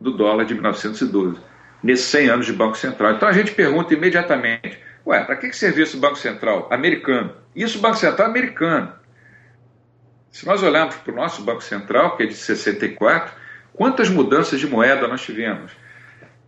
[0.00, 1.40] do dólar de 1912,
[1.82, 3.14] nesses 100 anos de Banco Central.
[3.14, 7.32] Então a gente pergunta imediatamente, ué, para que serviu esse Banco Central americano?
[7.54, 8.92] Isso Banco Central americano.
[10.32, 13.34] Se nós olharmos para o nosso Banco Central, que é de 64,
[13.74, 15.72] quantas mudanças de moeda nós tivemos?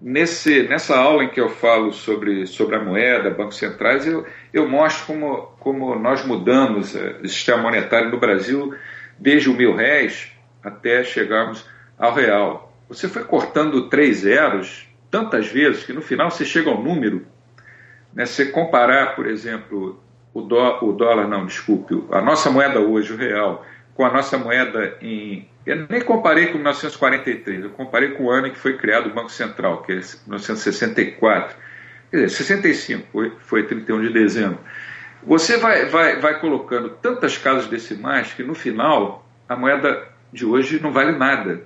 [0.00, 4.66] Nesse, nessa aula em que eu falo sobre, sobre a moeda, bancos centrais, eu, eu
[4.66, 8.74] mostro como, como nós mudamos eh, o sistema monetário no Brasil
[9.18, 11.68] desde o mil réis até chegarmos
[11.98, 12.74] ao real.
[12.88, 17.26] Você foi cortando três zeros tantas vezes que no final você chega ao número.
[18.14, 18.24] Né?
[18.24, 23.16] Se comparar, por exemplo, o, dó, o dólar, não, desculpe, a nossa moeda hoje, o
[23.16, 25.48] real, com a nossa moeda em.
[25.64, 29.14] Eu nem comparei com 1943, eu comparei com o ano em que foi criado o
[29.14, 31.56] Banco Central, que é 1964.
[32.10, 34.58] Quer dizer, 65, foi, foi 31 de dezembro.
[35.22, 40.80] Você vai, vai, vai colocando tantas casas decimais que no final a moeda de hoje
[40.82, 41.62] não vale nada.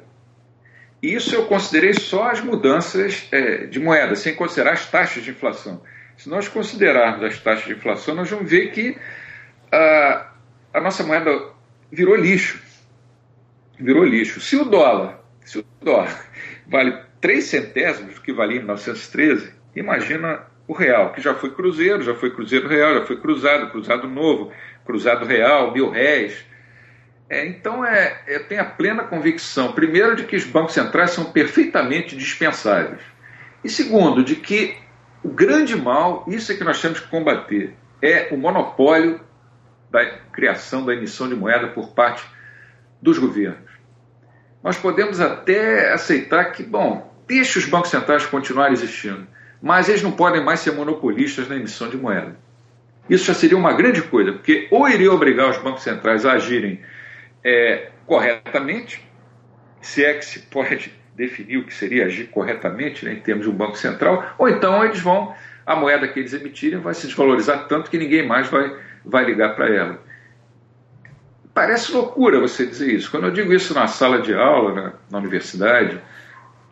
[1.02, 5.82] Isso eu considerei só as mudanças é, de moeda, sem considerar as taxas de inflação.
[6.16, 8.96] Se nós considerarmos as taxas de inflação, nós vamos ver que
[9.72, 10.30] a,
[10.74, 11.57] a nossa moeda
[11.90, 12.60] virou lixo.
[13.78, 14.40] Virou lixo.
[14.40, 16.26] Se o dólar, se o dólar
[16.66, 22.02] vale 3 centésimos do que valia em 1913, imagina o real, que já foi cruzeiro,
[22.02, 24.52] já foi cruzeiro real, já foi cruzado, cruzado novo,
[24.84, 26.44] cruzado real, mil réis.
[27.30, 31.26] É, então, é, eu tenho a plena convicção, primeiro, de que os bancos centrais são
[31.26, 33.00] perfeitamente dispensáveis.
[33.64, 34.76] E segundo, de que
[35.22, 39.20] o grande mal, isso é que nós temos que combater, é o monopólio
[39.90, 42.24] da criação da emissão de moeda por parte
[43.00, 43.70] dos governos.
[44.62, 49.26] Nós podemos até aceitar que, bom, deixe os bancos centrais continuarem existindo,
[49.62, 52.36] mas eles não podem mais ser monopolistas na emissão de moeda.
[53.08, 56.80] Isso já seria uma grande coisa, porque ou iria obrigar os bancos centrais a agirem
[57.42, 59.06] é, corretamente,
[59.80, 63.50] se é que se pode definir o que seria agir corretamente né, em termos de
[63.50, 67.66] um banco central, ou então eles vão, a moeda que eles emitirem vai se desvalorizar
[67.66, 68.76] tanto que ninguém mais vai
[69.08, 69.98] vai ligar para ela.
[71.54, 73.10] Parece loucura você dizer isso.
[73.10, 76.00] Quando eu digo isso na sala de aula, né, na universidade,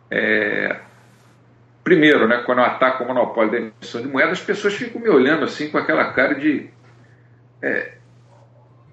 [0.09, 0.79] é...
[1.83, 5.09] primeiro, né, quando eu ataco o monopólio da emissão de moeda, as pessoas ficam me
[5.09, 6.69] olhando assim com aquela cara de
[7.61, 7.95] é...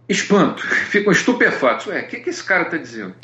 [0.09, 1.87] espanto, ficam estupefatos.
[1.87, 3.15] Ué, o que, que esse cara está dizendo?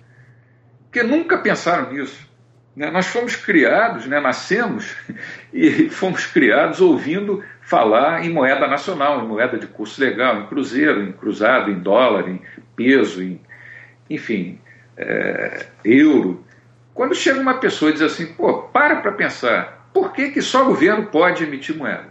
[0.85, 2.30] Porque nunca pensaram nisso.
[2.75, 2.91] Né?
[2.91, 4.97] Nós fomos criados, né, nascemos
[5.53, 11.03] e fomos criados ouvindo falar em moeda nacional, em moeda de curso legal, em cruzeiro,
[11.03, 12.41] em cruzado, em dólar, em
[12.75, 13.41] peso, em,
[14.09, 14.61] enfim,
[14.97, 16.45] é, euro.
[16.95, 20.63] Quando chega uma pessoa e diz assim, pô, para para pensar, por que, que só
[20.63, 22.09] o governo pode emitir moeda?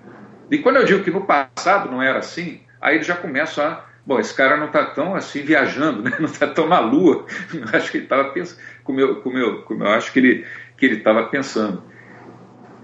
[0.52, 3.84] E quando eu digo que no passado não era assim, aí ele já começa a
[4.10, 6.12] bom, esse cara não está tão assim viajando, né?
[6.18, 7.28] não está tão na lua.
[7.72, 10.46] Acho que ele estava pensando, como eu, como, eu, como eu acho que ele
[10.76, 11.84] que ele estava pensando.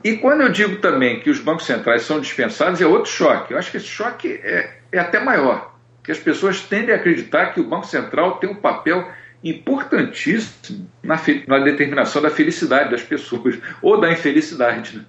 [0.03, 3.53] E quando eu digo também que os bancos centrais são dispensados, é outro choque.
[3.53, 7.53] Eu acho que esse choque é, é até maior, que as pessoas tendem a acreditar
[7.53, 9.09] que o Banco Central tem um papel
[9.43, 14.97] importantíssimo na, na determinação da felicidade das pessoas, ou da infelicidade.
[14.97, 15.05] Né?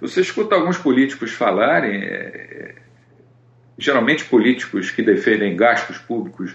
[0.00, 2.74] Você escuta alguns políticos falarem, é,
[3.82, 6.54] geralmente políticos que defendem gastos públicos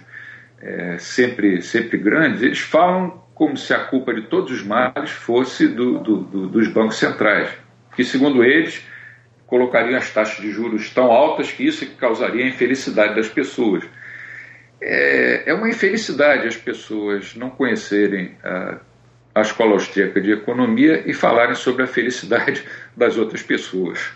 [0.61, 5.67] é, sempre, sempre grandes, eles falam como se a culpa de todos os males fosse
[5.67, 7.49] do, do, do, dos bancos centrais,
[7.95, 8.83] que, segundo eles,
[9.45, 13.83] colocariam as taxas de juros tão altas que isso causaria a infelicidade das pessoas.
[14.81, 18.79] É, é uma infelicidade as pessoas não conhecerem a,
[19.35, 22.63] a escola austríaca de economia e falarem sobre a felicidade
[22.97, 24.11] das outras pessoas.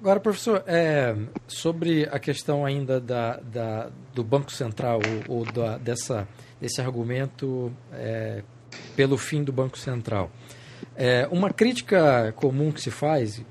[0.00, 1.14] Agora, professor, é,
[1.46, 6.26] sobre a questão ainda da, da do Banco Central ou, ou da, dessa,
[6.60, 8.42] desse argumento é,
[8.96, 10.30] pelo fim do Banco Central.
[10.96, 13.42] É, uma crítica comum que se faz,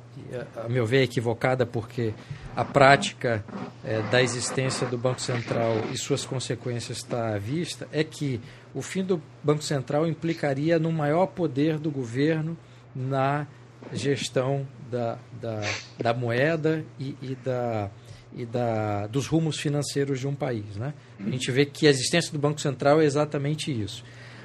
[0.56, 2.14] a meu ver, é equivocada, porque
[2.56, 3.46] a prática
[3.86, 8.42] é, da existência do Banco Central e suas consequências está à vista, é que
[8.74, 12.58] o fim do Banco Central implicaria no maior poder do governo
[12.96, 13.46] na
[13.94, 15.62] gestão da, da,
[15.98, 17.90] da moeda e, e, da,
[18.36, 20.76] e da, dos rumos financeiros de um país.
[20.76, 20.94] Né?
[21.20, 24.04] A gente vê que a existência do Banco Central é exatamente isso.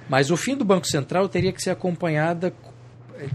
[0.09, 2.55] Mas o fim do Banco Central teria que ser acompanhada,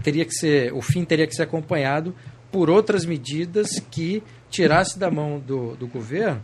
[0.02, 2.14] teria que ser, o fim teria que ser acompanhado
[2.50, 6.42] por outras medidas que tirasse da mão do, do governo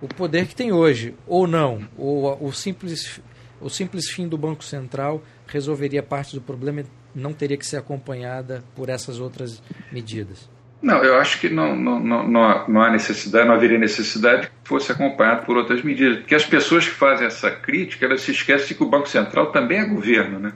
[0.00, 3.20] o poder que tem hoje, ou não, ou o simples,
[3.60, 8.62] o simples fim do Banco Central resolveria parte do problema não teria que ser acompanhada
[8.74, 10.48] por essas outras medidas?
[10.82, 12.26] Não, eu acho que não, não, não,
[12.68, 16.18] não, há necessidade, não haveria necessidade que fosse acompanhado por outras medidas.
[16.18, 19.52] Porque as pessoas que fazem essa crítica, elas se esquecem de que o Banco Central
[19.52, 20.52] também é governo, né?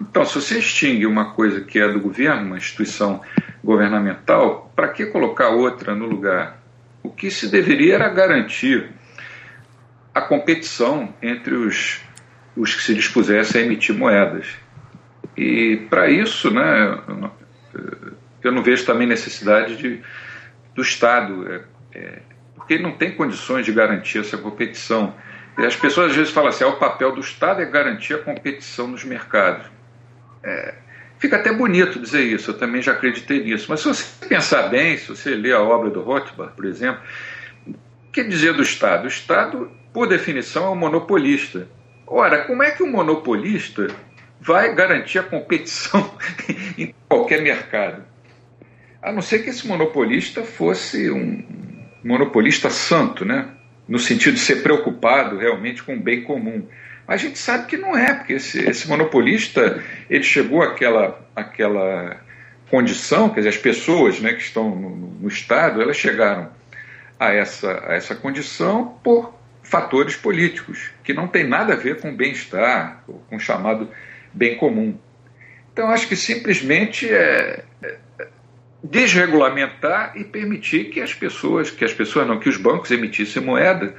[0.00, 3.20] Então, se você extingue uma coisa que é do governo, uma instituição
[3.62, 6.60] governamental, para que colocar outra no lugar?
[7.02, 8.90] O que se deveria era garantir
[10.14, 12.00] a competição entre os,
[12.56, 14.46] os que se dispusessem a emitir moedas.
[15.36, 16.98] E para isso, né,
[18.42, 20.00] eu não vejo também necessidade de,
[20.74, 21.62] do Estado, é,
[21.98, 22.18] é,
[22.54, 25.14] porque ele não tem condições de garantir essa competição.
[25.58, 28.18] E as pessoas às vezes falam assim: ah, o papel do Estado é garantir a
[28.18, 29.66] competição nos mercados.
[30.42, 30.74] É,
[31.18, 33.66] fica até bonito dizer isso, eu também já acreditei nisso.
[33.68, 37.00] Mas se você pensar bem, se você ler a obra do Rothbard, por exemplo,
[37.66, 39.04] o que dizer do Estado?
[39.04, 41.66] O Estado, por definição, é um monopolista.
[42.06, 43.88] Ora, como é que um monopolista
[44.44, 46.14] vai garantir a competição
[46.76, 48.04] em qualquer mercado?
[49.02, 51.44] A não ser que esse monopolista fosse um
[52.02, 53.48] monopolista santo, né?
[53.86, 56.66] no sentido de ser preocupado realmente com o bem comum.
[57.06, 62.18] A gente sabe que não é, porque esse, esse monopolista ele chegou àquela, àquela
[62.70, 66.50] condição, quer dizer, as pessoas né, que estão no, no Estado, elas chegaram
[67.20, 72.14] a essa, a essa condição por fatores políticos, que não tem nada a ver com
[72.14, 73.88] bem-estar, com o chamado
[74.34, 74.98] bem comum.
[75.72, 77.98] Então, acho que simplesmente é, é
[78.82, 83.94] desregulamentar e permitir que as pessoas, que as pessoas não, que os bancos emitissem moeda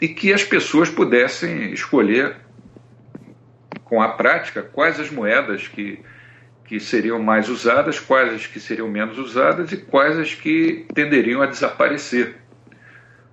[0.00, 2.36] e que as pessoas pudessem escolher
[3.84, 5.98] com a prática quais as moedas que,
[6.64, 11.42] que seriam mais usadas, quais as que seriam menos usadas e quais as que tenderiam
[11.42, 12.36] a desaparecer.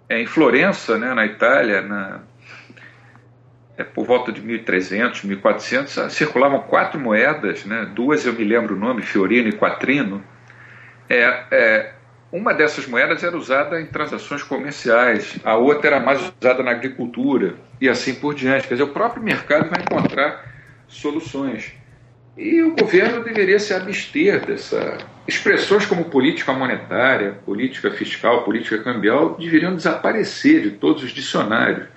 [0.10, 2.22] É, em Florença, né, na Itália, na,
[3.78, 8.80] é, por volta de 1300, 1400, circulavam quatro moedas, né, duas eu me lembro o
[8.80, 10.24] nome, Fiorino e Quatrino.
[11.08, 11.94] É, é,
[12.32, 17.56] uma dessas moedas era usada em transações comerciais, a outra era mais usada na agricultura
[17.80, 18.68] e assim por diante.
[18.68, 20.44] Quer dizer, o próprio mercado vai encontrar
[20.88, 21.72] soluções.
[22.38, 24.98] E o governo deveria se abster dessa.
[25.28, 31.88] Expressões como política monetária, política fiscal, política cambial deveriam desaparecer de todos os dicionários.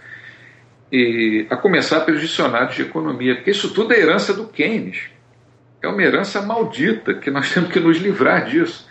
[0.92, 5.10] E, a começar pelos dicionários de economia, porque isso tudo é herança do Keynes.
[5.82, 8.88] É uma herança maldita que nós temos que nos livrar disso.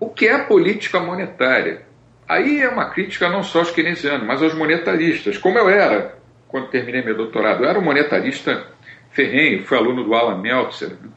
[0.00, 1.82] O que é política monetária?
[2.28, 5.38] Aí é uma crítica não só aos keynesianos, mas aos monetaristas.
[5.38, 8.66] Como eu era quando terminei meu doutorado, eu era um monetarista
[9.10, 11.10] ferrenho, fui aluno do Alan Meltzer né?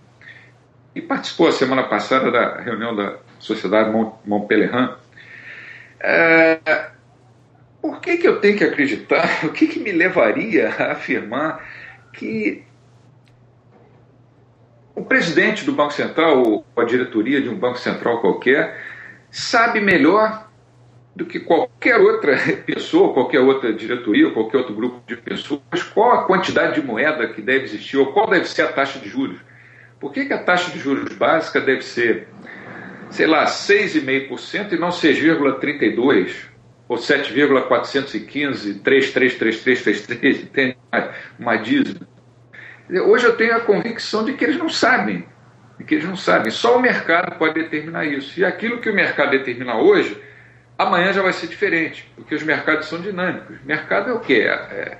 [0.93, 4.89] e participou a semana passada da reunião da Sociedade Mont Pelerin.
[5.99, 6.89] É,
[7.81, 9.43] por que, que eu tenho que acreditar?
[9.45, 11.65] O que, que me levaria a afirmar
[12.13, 12.63] que
[14.95, 18.79] o presidente do Banco Central, ou a diretoria de um Banco Central qualquer,
[19.31, 20.47] sabe melhor
[21.15, 26.23] do que qualquer outra pessoa, qualquer outra diretoria, qualquer outro grupo de pessoas, qual a
[26.25, 29.39] quantidade de moeda que deve existir, ou qual deve ser a taxa de juros.
[29.99, 32.27] Por que, que a taxa de juros básica deve ser,
[33.09, 36.50] sei lá, 6,5% e não 6,32%,
[36.91, 40.75] ou 7,415, 333333, tem
[41.39, 42.05] uma dízima?
[43.07, 45.25] Hoje eu tenho a convicção de que eles não sabem,
[45.79, 46.51] de que eles não sabem.
[46.51, 48.37] Só o mercado pode determinar isso.
[48.37, 50.21] E aquilo que o mercado determina hoje,
[50.77, 53.63] amanhã já vai ser diferente, porque os mercados são dinâmicos.
[53.63, 54.41] Mercado é o quê?
[54.49, 54.97] É,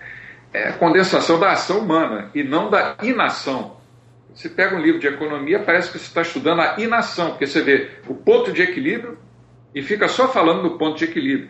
[0.54, 3.82] é a condensação da ação humana e não da inação.
[4.34, 7.62] Você pega um livro de economia, parece que você está estudando a inação, porque você
[7.62, 9.18] vê o ponto de equilíbrio
[9.76, 11.50] e fica só falando do ponto de equilíbrio.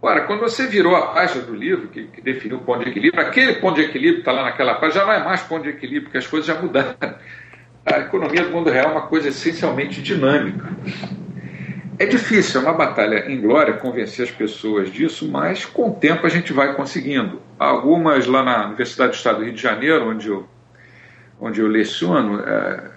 [0.00, 3.20] Ora, quando você virou a página do livro que, que definiu o ponto de equilíbrio,
[3.20, 5.70] aquele ponto de equilíbrio que está lá naquela página já não é mais ponto de
[5.70, 6.94] equilíbrio, porque as coisas já mudaram.
[7.84, 10.68] A economia do mundo real é uma coisa essencialmente dinâmica.
[11.98, 16.26] É difícil, é uma batalha em glória convencer as pessoas disso, mas com o tempo
[16.26, 17.40] a gente vai conseguindo.
[17.58, 20.46] Algumas lá na Universidade do Estado do Rio de Janeiro, onde eu,
[21.40, 22.90] onde eu leciono, é,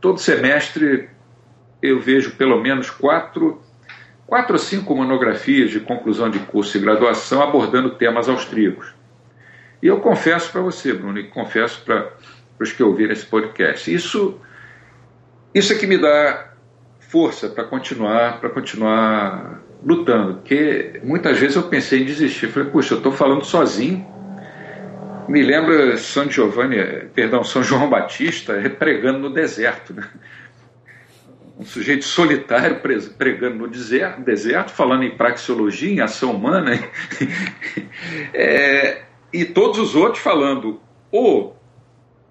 [0.00, 1.08] todo semestre
[1.80, 3.61] eu vejo pelo menos quatro
[4.32, 8.94] quatro ou cinco monografias de conclusão de curso e graduação abordando temas austríacos.
[9.82, 12.10] E eu confesso para você, Bruno, e confesso para
[12.58, 14.40] os que ouviram esse podcast, isso,
[15.54, 16.50] isso é que me dá
[16.98, 22.46] força para continuar, para continuar lutando, porque muitas vezes eu pensei em desistir.
[22.46, 24.06] Falei, puxa, eu estou falando sozinho.
[25.28, 26.78] Me lembra São Giovanni,
[27.14, 30.08] perdão, São João Batista pregando no deserto, né?
[31.62, 32.80] Um sujeito solitário
[33.16, 36.72] pregando no deserto, falando em praxeologia, em ação humana,
[38.34, 39.02] é,
[39.32, 41.56] e todos os outros falando ou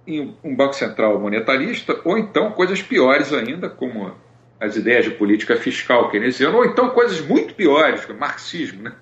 [0.05, 4.13] em um Banco Central monetarista, ou então coisas piores ainda, como
[4.59, 8.83] as ideias de política fiscal keynesiana, ou então coisas muito piores, como marxismo.
[8.83, 8.93] Né?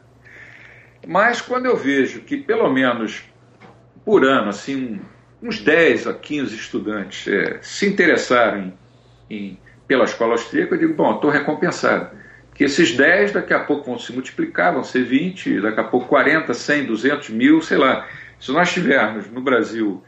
[1.08, 3.24] Mas quando eu vejo que pelo menos
[4.06, 5.02] por ano, assim,
[5.42, 8.78] uns 10 a 15 estudantes é, se interessaram em,
[9.30, 9.58] em
[9.90, 12.12] pela escola austríaca, eu digo, bom, estou recompensado.
[12.54, 16.08] Que esses 10 daqui a pouco vão se multiplicar, vão ser 20, daqui a pouco
[16.08, 18.08] 40, 100, 200 mil, sei lá.
[18.40, 20.04] Se nós tivermos no Brasil,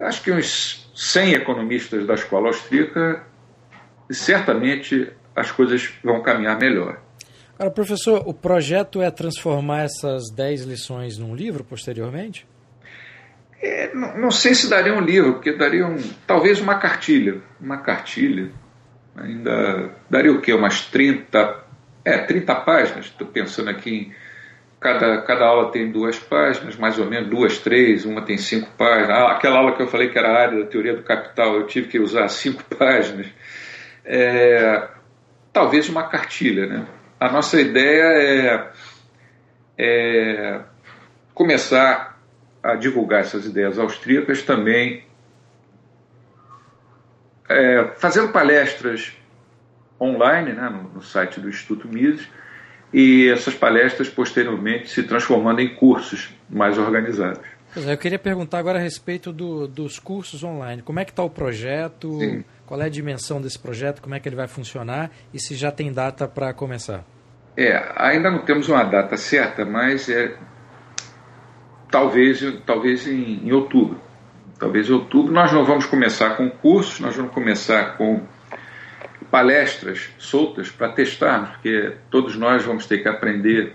[0.00, 3.22] acho que uns 100 economistas da escola austríaca,
[4.10, 6.98] certamente as coisas vão caminhar melhor.
[7.58, 12.46] Agora, professor, o projeto é transformar essas 10 lições num livro posteriormente?
[13.60, 17.42] É, não, não, sei se daria um livro, porque daria um, talvez uma cartilha.
[17.60, 18.50] Uma cartilha
[19.16, 20.52] ainda daria o quê?
[20.52, 21.64] Umas 30,
[22.04, 24.14] é, 30 páginas, estou pensando aqui em
[24.84, 29.10] cada, cada aula tem duas páginas, mais ou menos, duas, três, uma tem cinco páginas.
[29.10, 31.66] Ah, aquela aula que eu falei que era a área da teoria do capital, eu
[31.66, 33.26] tive que usar cinco páginas.
[34.04, 34.88] É,
[35.54, 36.86] talvez uma cartilha, né?
[37.18, 38.70] A nossa ideia é,
[39.78, 40.60] é
[41.32, 42.20] começar
[42.62, 45.03] a divulgar essas ideias austríacas também
[47.54, 49.12] é, fazendo palestras
[50.00, 52.28] online né, no, no, site do Instituto Mises
[52.92, 57.46] e essas palestras posteriormente se transformando em cursos mais organizados.
[57.72, 60.82] Pois é, eu queria perguntar agora a respeito do, dos cursos online.
[60.82, 62.18] Como é que está o projeto?
[62.20, 62.44] Sim.
[62.66, 64.00] Qual é a dimensão desse projeto?
[64.00, 65.10] Como é que ele vai funcionar?
[65.32, 67.04] E se já tem data para começar?
[67.56, 70.36] É, ainda não temos uma data certa, mas é
[71.90, 74.00] talvez, talvez em, em outubro
[74.64, 75.30] talvez outubro.
[75.30, 78.22] Nós não vamos começar com cursos, nós vamos começar com
[79.30, 83.74] palestras soltas para testar, porque todos nós vamos ter que aprender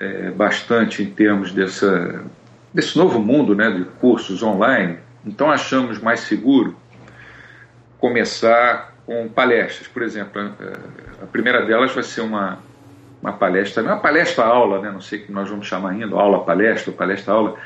[0.00, 2.24] é, bastante em termos dessa,
[2.72, 4.98] desse novo mundo né, de cursos online.
[5.26, 6.74] Então achamos mais seguro
[7.98, 9.86] começar com palestras.
[9.88, 10.54] Por exemplo,
[11.20, 12.60] a primeira delas vai ser uma,
[13.20, 16.90] uma palestra, é uma palestra-aula, né, não sei o que nós vamos chamar ainda, aula-palestra,
[16.94, 17.56] palestra-aula,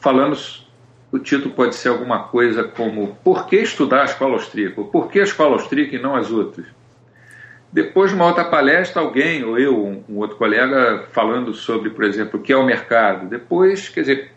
[0.00, 0.36] falando
[1.10, 4.80] o título pode ser alguma coisa como Por que estudar a escola austríaca?
[4.80, 6.66] Ou Por que a escola austríaca e não as outras?
[7.72, 12.42] Depois, numa outra palestra, alguém, ou eu, um, outro colega, falando sobre, por exemplo, o
[12.42, 13.28] que é o mercado.
[13.28, 14.32] Depois, quer dizer,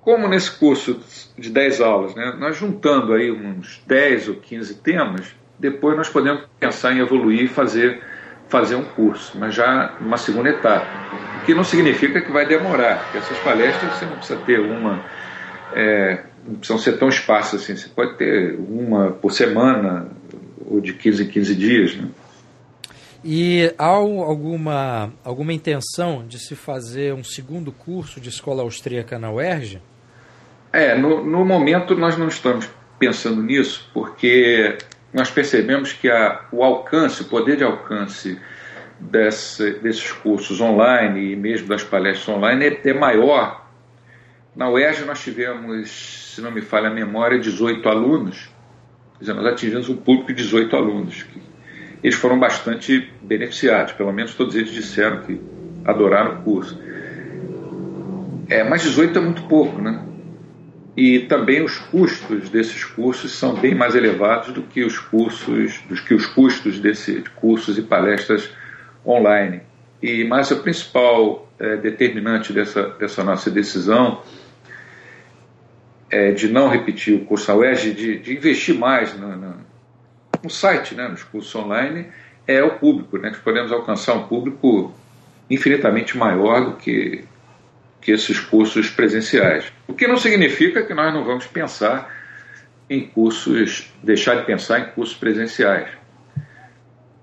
[0.00, 1.00] como nesse curso
[1.36, 6.42] de 10 aulas, né, nós juntando aí uns 10 ou 15 temas, depois nós podemos
[6.60, 8.02] pensar em evoluir e fazer,
[8.48, 10.86] fazer um curso, mas já numa segunda etapa.
[11.40, 15.02] O que não significa que vai demorar, porque essas palestras você não precisa ter uma
[15.72, 17.76] é, não precisam ser tão espaços assim.
[17.76, 20.08] Você pode ter uma por semana
[20.66, 21.96] ou de 15 em 15 dias.
[21.96, 22.08] Né?
[23.24, 29.30] E há alguma, alguma intenção de se fazer um segundo curso de escola austríaca na
[29.30, 29.80] UERJ?
[30.72, 34.76] É, no, no momento nós não estamos pensando nisso, porque
[35.12, 38.38] nós percebemos que a, o alcance, o poder de alcance
[38.98, 43.63] desse, desses cursos online e mesmo das palestras online é, é maior
[44.56, 45.90] na UERJ nós tivemos,
[46.34, 48.48] se não me falha a memória, 18 alunos.
[49.20, 51.24] Nós atingimos um público de 18 alunos.
[52.02, 55.40] Eles foram bastante beneficiados, pelo menos todos eles disseram que
[55.84, 56.78] adoraram o curso.
[58.48, 60.04] É, mas 18 é muito pouco, né?
[60.96, 65.96] E também os custos desses cursos são bem mais elevados do que os cursos, do
[65.96, 68.50] que os custos desses de cursos e palestras
[69.04, 69.62] online.
[70.00, 74.22] E mas o principal é, determinante dessa, dessa nossa decisão
[76.14, 79.56] é, de não repetir o curso UERJ, de, de investir mais no, no,
[80.44, 82.06] no, site, né, nos cursos online,
[82.46, 83.18] é o público.
[83.18, 83.30] Né?
[83.30, 84.94] Nós podemos alcançar um público
[85.50, 87.24] infinitamente maior do que,
[88.00, 89.72] que esses cursos presenciais.
[89.88, 92.08] O que não significa que nós não vamos pensar
[92.88, 95.88] em cursos, deixar de pensar em cursos presenciais.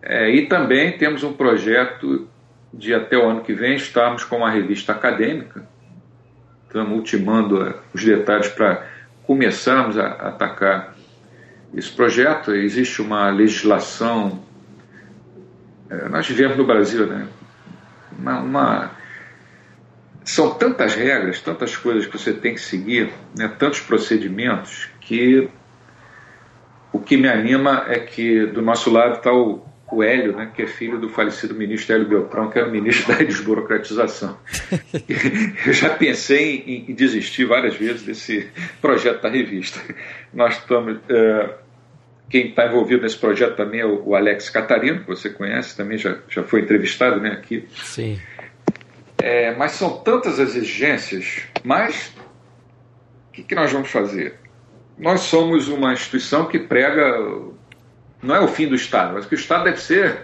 [0.02, 2.28] É, e também temos um projeto
[2.74, 5.71] de até o ano que vem estarmos com uma revista acadêmica
[6.72, 8.88] estamos ultimando eh, os detalhes para
[9.28, 10.96] começarmos a atacar
[11.76, 12.56] esse projeto.
[12.56, 14.42] Existe uma legislação,
[15.90, 17.28] eh, nós vivemos no Brasil, né?
[18.18, 18.92] Uma, uma,
[20.24, 23.50] são tantas regras, tantas coisas que você tem que seguir, né?
[23.60, 25.50] tantos procedimentos, que
[26.94, 30.62] o que me anima é que do nosso lado está o, o Hélio, né, que
[30.62, 34.38] é filho do falecido ministro Hélio Beltrão, que era o ministro da desburocratização.
[35.66, 38.50] Eu já pensei em, em, desistir várias vezes desse
[38.82, 39.80] projeto da revista.
[40.34, 40.98] Nós estamos.
[41.10, 41.56] É,
[42.30, 45.98] quem está envolvido nesse projeto também é o, o, Alex Catarino, que você conhece, também
[45.98, 47.68] já, já foi entrevistado né, aqui.
[47.76, 48.18] Sim.
[49.22, 52.16] É, mas são tantas as exigências, mas
[53.30, 54.36] o que, que nós vamos fazer?
[54.98, 57.18] Nós somos uma instituição que prega,
[58.22, 60.20] não é o fim do Estado, mas que o Estado deve ser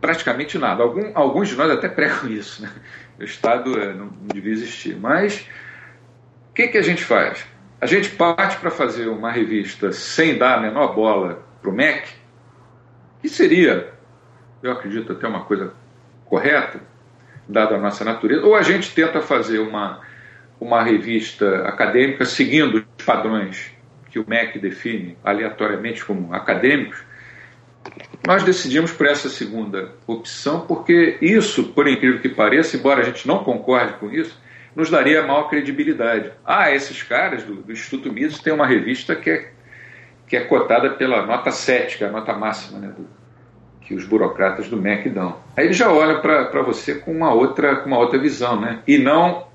[0.00, 0.82] praticamente nada.
[0.82, 2.70] Algum, alguns de nós até pregam isso, né?
[3.18, 4.96] O Estado é, não, não devia existir.
[4.96, 5.48] Mas
[6.50, 7.44] o que, que a gente faz?
[7.80, 12.08] A gente parte para fazer uma revista sem dar a menor bola para o MEC,
[13.20, 13.92] que seria,
[14.62, 15.72] eu acredito, até uma coisa
[16.26, 16.80] correta,
[17.48, 20.00] dada a nossa natureza, ou a gente tenta fazer uma
[20.62, 23.72] uma revista acadêmica seguindo os padrões
[24.12, 27.02] que o MEC define aleatoriamente como acadêmicos,
[28.26, 33.26] nós decidimos por essa segunda opção, porque isso, por incrível que pareça, embora a gente
[33.26, 34.38] não concorde com isso,
[34.76, 36.30] nos daria maior credibilidade.
[36.44, 39.50] Ah, esses caras do, do Instituto Mises têm uma revista que é,
[40.26, 43.08] que é cotada pela nota 7, que é a nota máxima né, do,
[43.80, 45.38] que os burocratas do MEC dão.
[45.56, 48.80] Aí eles já olham para você com uma, outra, com uma outra visão, né?
[48.86, 49.46] e não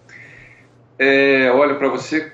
[0.99, 2.33] é, olha para você,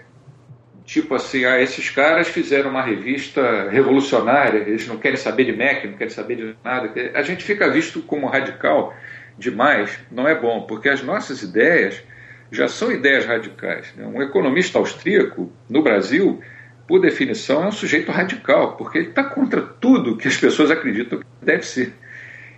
[0.93, 5.83] tipo assim, ah, esses caras fizeram uma revista revolucionária, eles não querem saber de Mac,
[5.85, 6.93] não querem saber de nada.
[7.15, 8.95] A gente fica visto como radical
[9.35, 12.03] demais, não é bom, porque as nossas ideias
[12.51, 13.91] já são ideias radicais.
[13.95, 14.05] Né?
[14.05, 16.39] Um economista austríaco no Brasil,
[16.87, 21.21] por definição, é um sujeito radical, porque ele está contra tudo que as pessoas acreditam
[21.21, 21.91] que deve ser.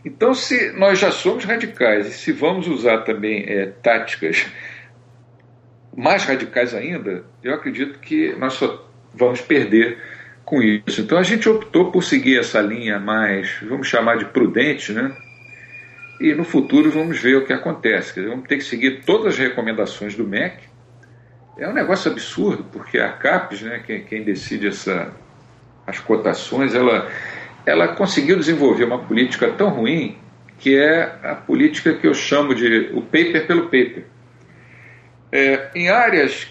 [0.04, 4.46] Então, se nós já somos radicais e se vamos usar também é, táticas
[5.96, 9.98] mais radicais ainda, eu acredito que nós só vamos perder
[10.44, 11.02] com isso.
[11.02, 15.16] Então a gente optou por seguir essa linha mais, vamos chamar de prudente, né?
[16.20, 18.16] E no futuro vamos ver o que acontece.
[18.16, 20.64] Dizer, vamos ter que seguir todas as recomendações do MEC.
[21.58, 25.14] É um negócio absurdo, porque a CAPES, né, quem, quem decide essa,
[25.88, 27.10] as cotações, ela,
[27.66, 30.18] ela conseguiu desenvolver uma política tão ruim
[30.58, 34.06] que é a política que eu chamo de o paper pelo paper.
[35.36, 36.48] É, em áreas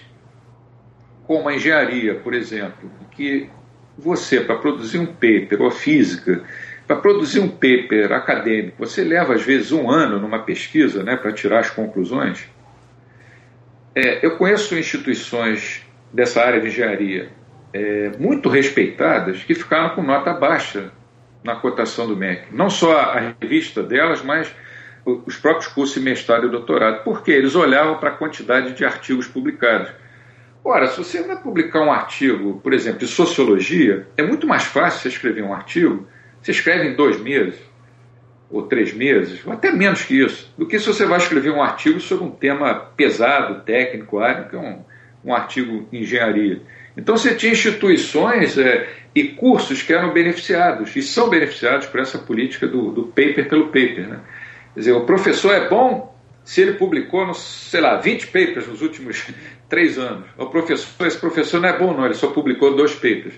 [1.27, 3.49] como a engenharia, por exemplo, que
[3.97, 6.45] você, para produzir um paper, ou física,
[6.87, 11.33] para produzir um paper acadêmico, você leva às vezes um ano numa pesquisa né, para
[11.33, 12.47] tirar as conclusões.
[13.95, 15.83] É, eu conheço instituições
[16.13, 17.31] dessa área de engenharia
[17.73, 20.93] é, muito respeitadas que ficaram com nota baixa
[21.43, 22.49] na cotação do MEC.
[22.53, 24.55] Não só a revista delas, mas
[25.05, 29.27] os próprios cursos de mestrado e doutorado, porque eles olhavam para a quantidade de artigos
[29.27, 29.91] publicados.
[30.65, 35.01] Ora, se você vai publicar um artigo, por exemplo, de sociologia, é muito mais fácil
[35.01, 36.09] você escrever um artigo,
[36.41, 37.61] você escreve em dois meses,
[38.51, 41.63] ou três meses, ou até menos que isso, do que se você vai escrever um
[41.63, 44.83] artigo sobre um tema pesado, técnico, árido, que é um,
[45.25, 46.63] um artigo em engenharia.
[46.97, 52.19] Então você tinha instituições é, e cursos que eram beneficiados, e são beneficiados por essa
[52.19, 54.09] política do, do paper pelo paper.
[54.09, 54.21] Né?
[54.75, 56.13] Quer dizer, o professor é bom
[56.45, 59.27] se ele publicou, sei lá, 20 papers nos últimos
[59.69, 60.27] três anos.
[60.37, 63.35] O professor, esse professor não é bom, não, ele só publicou dois papers.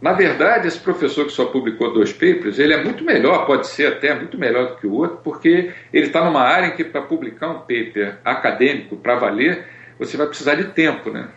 [0.00, 3.86] Na verdade, esse professor que só publicou dois papers, ele é muito melhor, pode ser
[3.86, 7.02] até muito melhor do que o outro, porque ele está numa área em que para
[7.02, 9.66] publicar um paper acadêmico para valer,
[9.98, 11.28] você vai precisar de tempo, né?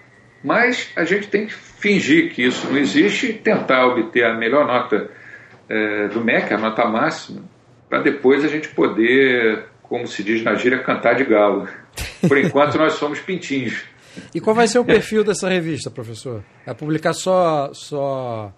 [0.43, 4.65] Mas a gente tem que fingir que isso não existe e tentar obter a melhor
[4.65, 5.09] nota
[5.67, 7.43] é, do MEC, a nota máxima,
[7.91, 11.67] para depois a gente poder, como se diz na gíria, cantar de galo.
[12.25, 13.83] Por enquanto nós somos pintinhos.
[14.33, 16.41] E qual vai ser o perfil dessa revista, professor?
[16.65, 18.53] É publicar só, só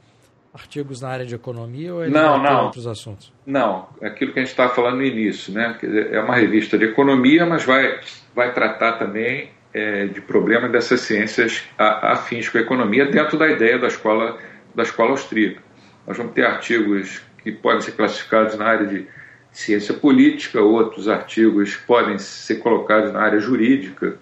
[0.54, 2.66] artigos na área de economia ou ele não, vai não.
[2.66, 3.34] outros assuntos?
[3.44, 5.80] Não, é aquilo que a gente estava falando no início, né?
[6.12, 8.02] É uma revista de economia, mas vai,
[8.36, 13.80] vai tratar também é, de problemas dessas ciências afins com a economia dentro da ideia
[13.80, 14.38] da escola,
[14.76, 15.60] da escola austríaca.
[16.06, 19.08] Nós vamos ter artigos que podem ser classificados na área de
[19.54, 24.18] ciência política, outros artigos podem ser colocados na área jurídica.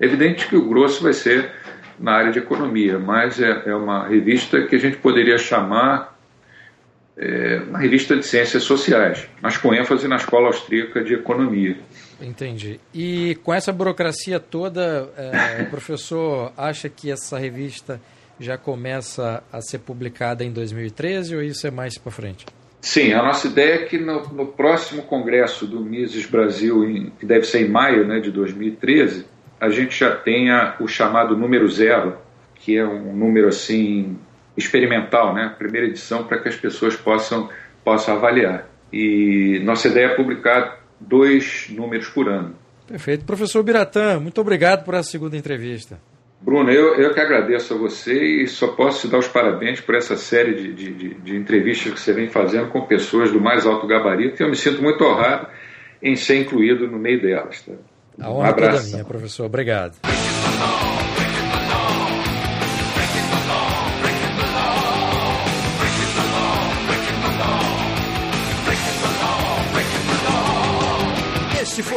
[0.00, 1.50] É evidente que o grosso vai ser
[1.98, 6.18] na área de economia, mas é, é uma revista que a gente poderia chamar
[7.16, 11.76] é, uma revista de ciências sociais, mas com ênfase na escola austríaca de economia.
[12.20, 12.80] Entendi.
[12.94, 18.00] E com essa burocracia toda, é, o professor acha que essa revista
[18.38, 22.46] já começa a ser publicada em 2013 ou isso é mais para frente?
[22.80, 27.26] Sim, a nossa ideia é que no, no próximo congresso do Mises Brasil, em, que
[27.26, 29.26] deve ser em maio né, de 2013,
[29.60, 32.16] a gente já tenha o chamado número zero,
[32.54, 34.18] que é um número assim
[34.56, 35.54] experimental, né?
[35.58, 37.50] primeira edição, para que as pessoas possam,
[37.84, 38.66] possam avaliar.
[38.92, 42.54] E nossa ideia é publicar dois números por ano.
[42.86, 43.24] Perfeito.
[43.24, 45.98] Professor Biratã, muito obrigado por essa segunda entrevista.
[46.40, 49.94] Bruno, eu, eu que agradeço a você e só posso te dar os parabéns por
[49.94, 53.86] essa série de, de, de entrevistas que você vem fazendo com pessoas do mais alto
[53.86, 55.48] gabarito e eu me sinto muito honrado
[56.02, 57.60] em ser incluído no meio delas.
[57.62, 57.74] Tá?
[58.18, 58.82] A honra um abraço.
[58.84, 59.44] toda minha, professor.
[59.44, 59.96] Obrigado.